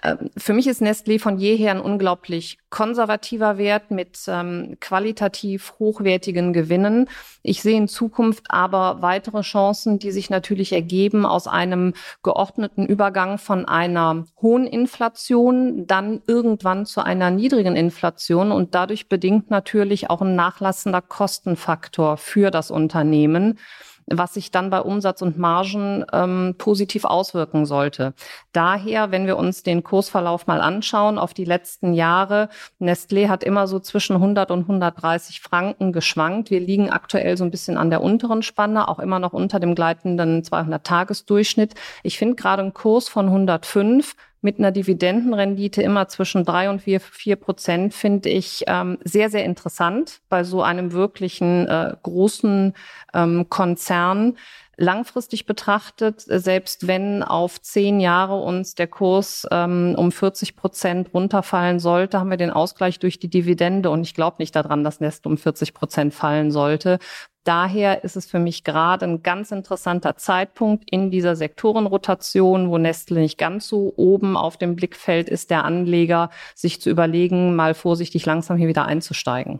Ähm, 0.03 0.31
für 0.37 0.53
mich 0.53 0.67
ist 0.67 0.83
Nestlé 0.83 1.21
von 1.21 1.39
jeher 1.39 1.71
ein 1.71 1.81
unglaublich 1.81 2.59
konservativer 2.71 3.59
Wert 3.59 3.91
mit 3.91 4.19
ähm, 4.27 4.77
qualitativ 4.81 5.75
hochwertigen 5.79 6.53
Gewinnen. 6.53 7.09
Ich 7.43 7.63
sehe 7.63 7.77
in 7.77 7.89
Zukunft 7.89 8.47
aber 8.49 9.03
weitere 9.03 9.43
Chancen, 9.43 9.99
die 9.99 10.11
sich 10.11 10.31
natürlich 10.31 10.73
ergeben 10.73 11.25
aus 11.25 11.47
einem 11.47 11.95
geordneten 12.23 12.87
Übergang 12.87 13.39
von 13.39 13.65
einer 13.65 14.27
hohen 14.41 14.67
Inflation 14.67 15.87
dann 15.87 16.23
irgendwann 16.27 16.87
zu 16.87 17.03
einer 17.03 17.31
niedrigen 17.31 17.77
Inflation 17.77 18.53
und 18.53 18.75
dadurch 18.75 19.09
bedingt 19.09 19.51
natürlich 19.51 20.11
auch 20.11 20.23
ein 20.23 20.35
nachlassender 20.35 21.03
Kostenfaktor 21.03 22.17
für 22.17 22.51
das 22.51 22.71
Unternehmen 22.71 23.59
was 24.07 24.35
sich 24.35 24.51
dann 24.51 24.71
bei 24.71 24.81
Umsatz 24.81 25.23
und 25.23 25.39
Margen 25.39 26.05
ähm, 26.13 26.55
positiv 26.59 27.05
auswirken 27.05 27.67
sollte. 27.67 28.15
Daher, 28.53 29.11
wenn 29.11 29.27
wir 29.27 29.37
uns 29.37 29.63
den 29.63 29.83
Kursverlauf 29.83 30.47
mal 30.47 30.61
anschauen 30.61 31.19
auf 31.19 31.35
die 31.35 31.45
letzten 31.45 31.95
Jahre, 31.95 32.49
Nestlé 32.81 33.29
hat 33.29 33.45
immer 33.45 33.67
so 33.67 33.79
zwischen 33.79 34.17
100 34.17 34.51
und 34.51 34.61
130 34.61 35.41
Franken 35.41 35.93
geschwankt. 35.93 36.51
Wir 36.51 36.61
liegen 36.61 36.91
aktuell 36.91 37.37
so 37.37 37.45
ein 37.45 37.51
bisschen 37.51 37.77
an 37.77 37.91
der 37.91 38.03
unteren 38.03 38.43
Spanne, 38.43 38.89
auch 38.89 38.99
immer 38.99 39.19
noch 39.19 39.33
unter 39.33 39.61
dem 39.61 39.75
gleitenden 39.75 40.43
200-Tages-Durchschnitt. 40.43 41.75
Ich 42.03 42.19
finde 42.19 42.37
gerade 42.37 42.63
einen 42.63 42.75
Kurs 42.75 43.09
von 43.09 43.27
105 43.27 44.15
mit 44.43 44.59
einer 44.59 44.73
Dividendenrendite 44.73 45.83
immer 45.83 46.09
zwischen 46.09 46.45
drei 46.45 46.69
und 46.69 46.83
vier, 46.83 47.01
vier 47.01 47.37
Prozent 47.37 47.95
finde 47.95 48.29
ich 48.29 48.65
ähm, 48.67 48.99
sehr, 49.05 49.31
sehr 49.31 49.45
interessant 49.45 50.21
bei 50.29 50.45
so 50.45 50.63
einem 50.63 50.93
wirklichen 50.93 51.67
äh, 51.69 51.95
großen 52.03 52.75
ähm, 53.15 53.49
Konzern. 53.49 54.37
Langfristig 54.77 55.47
betrachtet, 55.47 56.23
selbst 56.23 56.89
wenn 56.89 57.23
auf 57.23 57.61
zehn 57.61 58.01
Jahre 58.01 58.41
uns 58.41 58.75
der 58.75 58.89
Kurs 58.89 59.47
ähm, 59.51 59.95
um 59.97 60.11
40 60.11 60.57
Prozent 60.57 61.15
runterfallen 61.15 61.79
sollte, 61.79 62.19
haben 62.19 62.31
wir 62.31 62.37
den 62.37 62.51
Ausgleich 62.51 62.99
durch 62.99 63.21
die 63.21 63.29
Dividende. 63.29 63.91
Und 63.91 64.03
ich 64.03 64.15
glaube 64.15 64.37
nicht 64.41 64.57
daran, 64.57 64.83
dass 64.83 64.99
Nest 64.99 65.27
um 65.27 65.37
40 65.37 65.73
Prozent 65.75 66.15
fallen 66.15 66.51
sollte. 66.51 66.99
Daher 67.45 68.05
ist 68.05 68.15
es 68.15 68.27
für 68.27 68.39
mich 68.39 68.63
gerade 68.63 69.05
ein 69.05 69.25
ganz 69.25 69.51
interessanter 69.51 70.17
Zeitpunkt 70.17 70.85
in 70.89 71.11
dieser 71.11 71.35
Sektorenrotation, 71.35 72.71
wo 72.71 72.79
Nestle 72.79 73.19
nicht 73.19 73.37
ganz 73.37 73.67
so 73.67 73.93
oben 73.97 74.37
auf 74.37 74.57
dem 74.57 74.77
Blickfeld 74.77 75.29
ist, 75.29 75.51
der 75.51 75.65
Anleger, 75.65 76.31
sich 76.55 76.81
zu 76.81 76.89
überlegen, 76.89 77.57
mal 77.57 77.75
vorsichtig 77.75 78.27
langsam 78.27 78.57
hier 78.59 78.69
wieder 78.69 78.87
einzusteigen. 78.87 79.59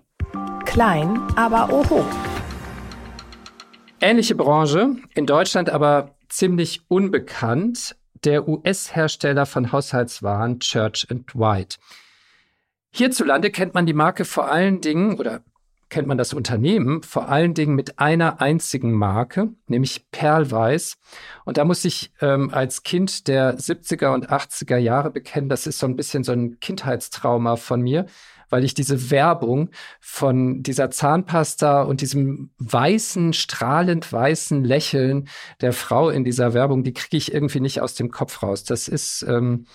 Klein, 0.65 1.19
aber 1.35 1.73
oho. 1.73 2.05
Ähnliche 4.01 4.37
Branche, 4.37 4.95
in 5.17 5.27
Deutschland 5.27 5.69
aber 5.69 6.15
ziemlich 6.29 6.83
unbekannt, 6.87 7.97
der 8.23 8.47
US-Hersteller 8.47 9.45
von 9.45 9.73
Haushaltswaren 9.73 10.61
Church 10.61 11.09
White. 11.35 11.79
Hierzulande 12.93 13.51
kennt 13.51 13.75
man 13.75 13.87
die 13.87 13.93
Marke 13.93 14.25
vor 14.25 14.53
allen 14.53 14.81
Dingen 14.81 15.19
oder 15.19 15.41
kennt 15.93 16.09
man 16.09 16.17
das 16.17 16.33
Unternehmen 16.33 17.03
vor 17.03 17.29
allen 17.29 17.53
Dingen 17.53 17.75
mit 17.75 17.99
einer 17.99 18.41
einzigen 18.41 18.93
Marke, 18.93 19.51
nämlich 19.67 20.11
Perlweiß. 20.11 20.97
Und 21.45 21.59
da 21.59 21.67
muss 21.67 21.85
ich 21.85 22.15
ähm, 22.23 22.49
als 22.51 22.83
Kind 22.83 23.29
der 23.29 23.59
70er 23.59 24.15
und 24.15 24.31
80er 24.31 24.79
Jahre 24.79 25.11
bekennen, 25.11 25.51
das 25.51 25.67
ist 25.67 25.79
so 25.79 25.87
ein 25.87 25.95
bisschen 25.95 26.25
so 26.25 26.33
ein 26.33 26.59
Kindheitstrauma 26.61 27.57
von 27.57 27.83
mir, 27.83 28.07
weil 28.53 28.65
ich 28.65 28.75
diese 28.75 29.11
Werbung 29.11 29.71
von 29.99 30.63
dieser 30.63 30.91
Zahnpasta 30.91 31.83
und 31.83 32.03
diesem 32.03 32.51
weißen, 32.59 33.33
strahlend 33.33 34.13
weißen 34.13 34.63
Lächeln 34.63 35.29
der 35.63 35.73
Frau 35.73 36.11
in 36.11 36.23
dieser 36.23 36.53
Werbung, 36.53 36.85
die 36.85 36.93
kriege 36.93 37.17
ich 37.17 37.33
irgendwie 37.33 37.61
nicht 37.61 37.81
aus 37.81 37.95
dem 37.95 38.11
Kopf 38.11 38.43
raus. 38.43 38.63
Das 38.63 38.89
ist 38.89 39.25
ähm, 39.27 39.67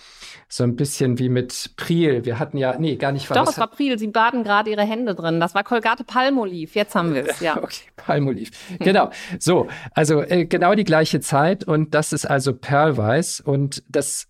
so 0.48 0.64
ein 0.64 0.76
bisschen 0.76 1.18
wie 1.18 1.30
mit 1.30 1.72
Priel. 1.76 2.24
Wir 2.24 2.38
hatten 2.38 2.58
ja, 2.58 2.78
nee, 2.78 2.96
gar 2.96 3.12
nicht. 3.12 3.30
War 3.30 3.38
Doch, 3.38 3.52
es 3.52 3.58
war 3.58 3.68
Priel. 3.68 3.98
Sie 3.98 4.08
baden 4.08 4.44
gerade 4.44 4.70
ihre 4.70 4.84
Hände 4.84 5.16
drin. 5.16 5.40
Das 5.40 5.56
war 5.56 5.64
Colgate 5.64 6.06
Palmolive. 6.08 6.72
Jetzt 6.74 6.96
haben 6.96 7.14
wir 7.14 7.30
es, 7.30 7.40
ja. 7.40 7.58
okay, 7.62 7.84
Palmolive. 7.96 8.52
Genau. 8.80 9.12
So, 9.40 9.68
also 9.92 10.22
äh, 10.22 10.46
genau 10.46 10.74
die 10.74 10.84
gleiche 10.84 11.20
Zeit 11.20 11.64
und 11.64 11.94
das 11.94 12.14
ist 12.14 12.26
also 12.26 12.54
Perlweiß 12.54 13.42
und 13.42 13.84
das 13.88 14.28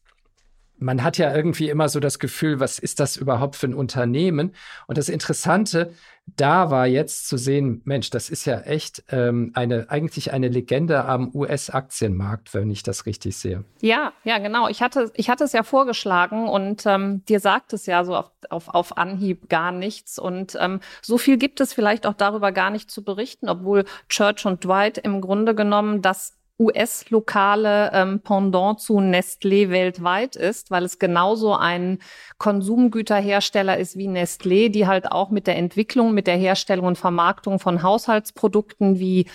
man 0.80 1.04
hat 1.04 1.18
ja 1.18 1.36
irgendwie 1.36 1.70
immer 1.70 1.90
so 1.90 2.00
das 2.00 2.20
Gefühl, 2.20 2.60
was 2.60 2.78
ist 2.78 3.00
das 3.00 3.18
überhaupt 3.18 3.56
für 3.56 3.68
ein 3.68 3.74
Unternehmen? 3.74 4.54
Und 4.86 5.00
das 5.00 5.10
Interessante 5.10 5.92
da 6.36 6.70
war 6.70 6.86
jetzt 6.86 7.28
zu 7.28 7.38
sehen, 7.38 7.82
Mensch, 7.86 8.10
das 8.10 8.30
ist 8.30 8.46
ja 8.46 8.60
echt 8.60 9.04
ähm, 9.10 9.52
eine 9.56 9.90
eigentlich 9.90 10.34
eine 10.34 10.50
Legende 10.50 11.06
am 11.06 11.34
US-Aktienmarkt, 11.34 12.54
wenn 12.54 12.70
ich 12.70 12.84
das 12.84 13.06
richtig 13.06 13.38
sehe. 13.38 13.64
Ja, 13.82 14.12
ja, 14.24 14.38
genau. 14.38 14.68
Ich 14.68 14.82
hatte, 14.82 15.12
ich 15.16 15.30
hatte 15.30 15.46
es 15.46 15.54
ja 15.54 15.64
vorgeschlagen 15.64 16.48
und 16.50 16.86
ähm, 16.86 17.24
dir 17.26 17.40
sagt 17.40 17.74
es 17.74 17.86
ja 17.86 18.04
so 18.04 18.16
auf, 18.16 18.32
auf, 18.50 18.68
auf 18.70 18.98
Anhieb 18.98 19.50
gar 19.50 19.72
nichts. 19.72 20.20
Und 20.20 20.58
ähm, 20.60 20.82
so 21.02 21.18
viel 21.18 21.38
gibt 21.38 21.62
es 21.62 21.74
vielleicht 21.74 22.06
auch 22.06 22.14
darüber 22.14 22.52
gar 22.52 22.70
nicht 22.70 22.92
zu 22.92 23.04
berichten, 23.04 23.48
obwohl 23.48 23.86
Church 24.10 24.46
und 24.46 24.64
Dwight 24.64 24.98
im 24.98 25.22
Grunde 25.22 25.56
genommen 25.56 26.02
das 26.02 26.38
US-lokale 26.60 27.92
ähm, 27.94 28.20
Pendant 28.22 28.80
zu 28.80 29.00
Nestlé 29.00 29.70
weltweit 29.70 30.36
ist, 30.36 30.72
weil 30.72 30.84
es 30.84 30.98
genauso 30.98 31.56
ein 31.56 32.00
Konsumgüterhersteller 32.38 33.78
ist 33.78 33.98
wie 33.98 34.08
Nestlé, 34.08 34.70
die 34.70 34.88
halt 34.88 35.12
auch 35.12 35.30
mit 35.30 35.46
der 35.46 35.58
Entwicklung, 35.58 36.14
mit 36.14 36.26
der 36.26 36.38
Herstellung 36.38 36.88
und 36.88 36.98
Vermarktung 36.98 37.60
von 37.60 37.84
Haushaltsprodukten 37.84 39.00
wie 39.00 39.28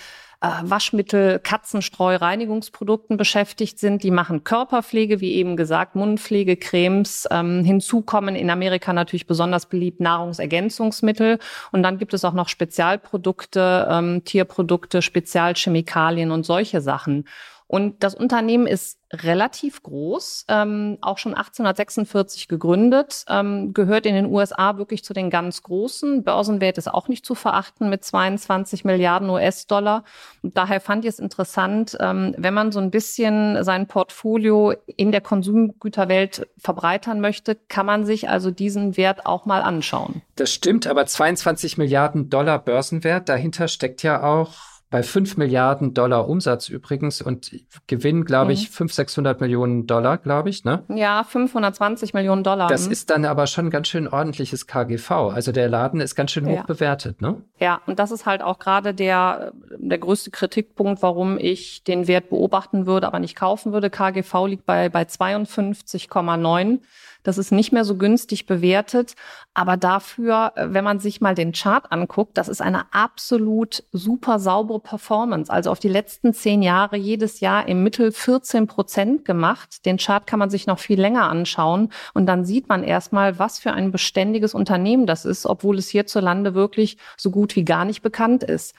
Waschmittel, 0.63 1.39
Katzenstreu, 1.39 2.17
Reinigungsprodukten 2.17 3.15
beschäftigt 3.15 3.79
sind. 3.79 4.03
Die 4.03 4.11
machen 4.11 4.43
Körperpflege, 4.43 5.21
wie 5.21 5.35
eben 5.35 5.55
gesagt, 5.55 5.95
Mundpflege, 5.95 6.57
Cremes. 6.57 7.27
Ähm, 7.31 7.63
hinzu 7.63 8.01
kommen 8.01 8.35
in 8.35 8.49
Amerika 8.49 8.91
natürlich 8.91 9.25
besonders 9.25 9.67
beliebt 9.67 10.01
Nahrungsergänzungsmittel. 10.01 11.39
Und 11.71 11.83
dann 11.83 11.97
gibt 11.97 12.13
es 12.13 12.25
auch 12.25 12.33
noch 12.33 12.49
Spezialprodukte, 12.49 13.87
ähm, 13.89 14.23
Tierprodukte, 14.25 15.01
Spezialchemikalien 15.01 16.31
und 16.31 16.45
solche 16.45 16.81
Sachen. 16.81 17.25
Und 17.67 18.03
das 18.03 18.15
Unternehmen 18.15 18.67
ist 18.67 18.99
relativ 19.13 19.83
groß, 19.83 20.45
ähm, 20.47 20.97
auch 21.01 21.17
schon 21.17 21.33
1846 21.33 22.47
gegründet, 22.47 23.25
ähm, 23.29 23.73
gehört 23.73 24.05
in 24.05 24.15
den 24.15 24.25
USA 24.25 24.77
wirklich 24.77 25.03
zu 25.03 25.13
den 25.13 25.29
ganz 25.29 25.61
großen. 25.61 26.23
Börsenwert 26.23 26.77
ist 26.77 26.91
auch 26.91 27.07
nicht 27.07 27.25
zu 27.25 27.35
verachten 27.35 27.89
mit 27.89 28.03
22 28.03 28.85
Milliarden 28.85 29.29
US-Dollar. 29.29 30.03
Daher 30.41 30.81
fand 30.81 31.05
ich 31.05 31.09
es 31.09 31.19
interessant, 31.19 31.95
ähm, 31.99 32.33
wenn 32.37 32.53
man 32.53 32.71
so 32.71 32.79
ein 32.79 32.89
bisschen 32.89 33.63
sein 33.63 33.87
Portfolio 33.87 34.73
in 34.87 35.11
der 35.11 35.21
Konsumgüterwelt 35.21 36.47
verbreitern 36.57 37.21
möchte, 37.21 37.55
kann 37.55 37.85
man 37.85 38.05
sich 38.05 38.29
also 38.29 38.49
diesen 38.49 38.97
Wert 38.97 39.25
auch 39.25 39.45
mal 39.45 39.61
anschauen. 39.61 40.21
Das 40.35 40.51
stimmt, 40.51 40.87
aber 40.87 41.05
22 41.05 41.77
Milliarden 41.77 42.29
Dollar 42.29 42.57
Börsenwert, 42.57 43.29
dahinter 43.29 43.67
steckt 43.67 44.01
ja 44.01 44.23
auch 44.23 44.72
bei 44.93 45.01
5 45.01 45.37
Milliarden 45.37 45.95
Dollar 45.95 46.29
Umsatz 46.29 46.69
übrigens 46.69 47.19
und 47.19 47.49
Gewinn, 47.87 48.25
glaube 48.25 48.53
ich, 48.53 48.69
mhm. 48.69 48.73
500, 48.73 48.95
600 48.95 49.41
Millionen 49.41 49.87
Dollar, 49.87 50.19
glaube 50.19 50.51
ich, 50.51 50.65
ne? 50.65 50.83
Ja, 50.87 51.23
520 51.23 52.13
Millionen 52.13 52.43
Dollar. 52.43 52.67
Das 52.67 52.85
mhm. 52.85 52.91
ist 52.91 53.09
dann 53.09 53.25
aber 53.25 53.47
schon 53.47 53.71
ganz 53.71 53.87
schön 53.87 54.07
ordentliches 54.07 54.67
KGV. 54.67 55.09
Also 55.33 55.51
der 55.51 55.67
Laden 55.67 55.99
ist 55.99 56.13
ganz 56.13 56.29
schön 56.29 56.45
hoch 56.45 56.57
ja. 56.57 56.61
bewertet, 56.61 57.23
ne? 57.23 57.41
Ja, 57.57 57.81
und 57.87 57.97
das 57.97 58.11
ist 58.11 58.27
halt 58.27 58.43
auch 58.43 58.59
gerade 58.59 58.93
der, 58.93 59.53
der 59.77 59.97
größte 59.97 60.29
Kritikpunkt, 60.29 61.01
warum 61.01 61.39
ich 61.39 61.83
den 61.83 62.07
Wert 62.07 62.29
beobachten 62.29 62.85
würde, 62.85 63.07
aber 63.07 63.17
nicht 63.17 63.35
kaufen 63.35 63.73
würde. 63.73 63.89
KGV 63.89 64.45
liegt 64.45 64.67
bei, 64.67 64.89
bei 64.89 65.01
52,9. 65.01 66.81
Das 67.23 67.37
ist 67.37 67.51
nicht 67.51 67.71
mehr 67.71 67.85
so 67.85 67.95
günstig 67.97 68.45
bewertet. 68.45 69.15
Aber 69.53 69.77
dafür, 69.77 70.51
äh, 70.55 70.67
wenn 70.69 70.83
man 70.83 70.99
sich 70.99 71.21
mal 71.21 71.35
den 71.35 71.53
Chart 71.53 71.91
anguckt, 71.91 72.37
das 72.37 72.49
ist 72.49 72.61
eine 72.61 72.93
absolut 72.93 73.83
super 73.91 74.39
saubere 74.39 74.79
Performance. 74.83 75.51
Also 75.51 75.71
auf 75.71 75.79
die 75.79 75.87
letzten 75.87 76.33
zehn 76.33 76.61
Jahre 76.61 76.97
jedes 76.97 77.39
Jahr 77.39 77.67
im 77.67 77.83
Mittel 77.83 78.11
14 78.11 78.67
Prozent 78.67 79.25
gemacht. 79.25 79.85
Den 79.85 79.97
Chart 79.97 80.27
kann 80.27 80.39
man 80.39 80.49
sich 80.49 80.67
noch 80.67 80.79
viel 80.79 80.99
länger 80.99 81.29
anschauen. 81.29 81.89
Und 82.13 82.25
dann 82.25 82.45
sieht 82.45 82.69
man 82.69 82.83
erstmal, 82.83 83.39
was 83.39 83.59
für 83.59 83.71
ein 83.71 83.91
beständiges 83.91 84.53
Unternehmen 84.53 85.07
das 85.07 85.25
ist, 85.25 85.45
obwohl 85.45 85.77
es 85.77 85.89
hierzulande 85.89 86.53
wirklich 86.53 86.97
so 87.17 87.31
gut 87.31 87.55
wie 87.55 87.65
gar 87.65 87.85
nicht 87.85 88.01
bekannt 88.01 88.43
ist. 88.43 88.75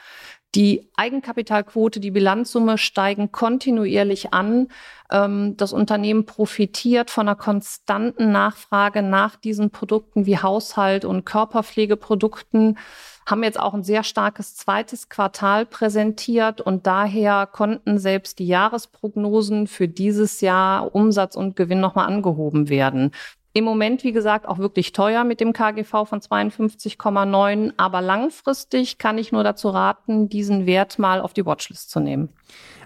Die 0.55 0.89
Eigenkapitalquote, 0.95 1.99
die 1.99 2.13
Bilanzsumme 2.13 2.79
steigen 2.79 3.33
kontinuierlich 3.33 4.33
an. 4.33 4.69
Ähm, 5.11 5.57
das 5.57 5.73
Unternehmen 5.73 6.27
profitiert 6.27 7.11
von 7.11 7.29
einer 7.29 7.37
konstanten 7.37 8.31
Nachfrage 8.31 9.03
nach 9.03 9.35
diesen 9.37 9.71
Produkten 9.71 10.27
wie 10.27 10.39
Haushalt- 10.39 11.05
und 11.05 11.25
Körperpflegeprodukten 11.25 12.79
haben 13.27 13.43
jetzt 13.43 13.59
auch 13.59 13.73
ein 13.73 13.83
sehr 13.83 14.05
starkes 14.05 14.55
zweites 14.55 15.09
Quartal 15.09 15.65
präsentiert 15.65 16.61
und 16.61 16.87
daher 16.87 17.47
konnten 17.47 17.99
selbst 17.99 18.39
die 18.39 18.47
Jahresprognosen 18.47 19.67
für 19.67 19.89
dieses 19.89 20.41
Jahr 20.41 20.95
Umsatz 20.95 21.35
und 21.35 21.57
Gewinn 21.57 21.81
nochmal 21.81 22.07
angehoben 22.07 22.69
werden. 22.69 23.13
Im 23.57 23.63
Moment, 23.63 24.03
wie 24.03 24.11
gesagt, 24.11 24.49
auch 24.49 24.59
wirklich 24.59 24.91
teuer 24.91 25.23
mit 25.23 25.39
dem 25.39 25.53
KGV 25.53 26.07
von 26.07 26.21
52,9. 26.21 27.73
Aber 27.77 28.01
langfristig 28.01 28.99
kann 28.99 29.17
ich 29.17 29.31
nur 29.31 29.45
dazu 29.45 29.69
raten, 29.69 30.29
diesen 30.29 30.67
Wert 30.67 30.99
mal 30.99 31.21
auf 31.21 31.33
die 31.35 31.47
Watchlist 31.47 31.89
zu 31.89 32.01
nehmen. 32.01 32.31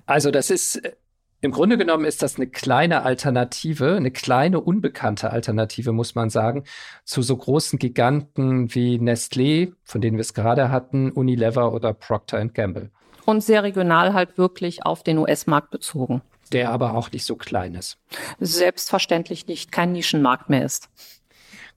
Also 0.04 0.31
das 0.31 0.50
ist 0.50 0.76
äh, 0.76 0.92
im 1.40 1.52
Grunde 1.52 1.78
genommen 1.78 2.04
ist 2.04 2.20
das 2.20 2.37
eine 2.37 2.48
kleine 2.48 3.02
Alternative, 3.04 3.96
eine 3.96 4.11
kleine 4.11 4.61
unbekannte 4.61 5.31
Alternative, 5.31 5.92
muss 5.92 6.14
man 6.14 6.28
sagen, 6.28 6.64
zu 7.04 7.22
so 7.22 7.35
großen 7.35 7.78
Giganten 7.78 8.74
wie 8.74 8.96
Nestlé, 8.98 9.72
von 9.85 10.02
denen 10.02 10.18
wir 10.18 10.22
es 10.22 10.35
gerade 10.35 10.70
hatten, 10.70 11.12
Unilever 11.12 11.72
oder 11.72 11.94
Procter 11.94 12.44
Gamble. 12.48 12.90
Und 13.24 13.42
sehr 13.42 13.62
regional 13.62 14.12
halt 14.12 14.37
wirklich 14.37 14.85
auf 14.85 15.02
den 15.02 15.16
US-Markt 15.16 15.70
bezogen 15.70 16.20
der 16.50 16.70
aber 16.70 16.94
auch 16.94 17.12
nicht 17.12 17.24
so 17.24 17.37
klein 17.37 17.74
ist. 17.74 17.98
Selbstverständlich 18.38 19.46
nicht, 19.46 19.72
kein 19.72 19.92
Nischenmarkt 19.92 20.48
mehr 20.48 20.64
ist. 20.64 20.88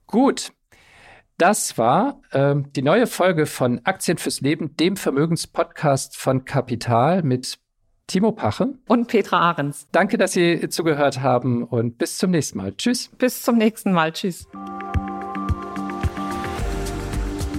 Gut. 0.06 0.52
Das 1.38 1.76
war 1.78 2.20
ähm, 2.32 2.72
die 2.74 2.82
neue 2.82 3.06
Folge 3.06 3.46
von 3.46 3.80
Aktien 3.84 4.18
fürs 4.18 4.40
Leben, 4.42 4.76
dem 4.76 4.96
Vermögenspodcast 4.96 6.16
von 6.16 6.44
Kapital 6.44 7.22
mit 7.22 7.58
Timo 8.06 8.32
Pache 8.32 8.74
und 8.86 9.08
Petra 9.08 9.40
Ahrens. 9.40 9.88
Danke, 9.90 10.18
dass 10.18 10.32
Sie 10.32 10.68
zugehört 10.68 11.20
haben 11.20 11.64
und 11.64 11.98
bis 11.98 12.18
zum 12.18 12.30
nächsten 12.30 12.58
Mal. 12.58 12.76
Tschüss. 12.76 13.08
Bis 13.18 13.42
zum 13.42 13.56
nächsten 13.56 13.92
Mal. 13.92 14.12
Tschüss. 14.12 14.46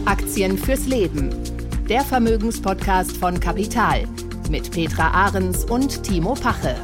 Aktien 0.05 0.57
fürs 0.57 0.85
Leben. 0.85 1.29
Der 1.89 2.01
Vermögenspodcast 2.01 3.17
von 3.17 3.39
Kapital 3.39 4.07
mit 4.49 4.71
Petra 4.71 5.09
Ahrens 5.09 5.65
und 5.65 6.03
Timo 6.03 6.35
Pache. 6.35 6.75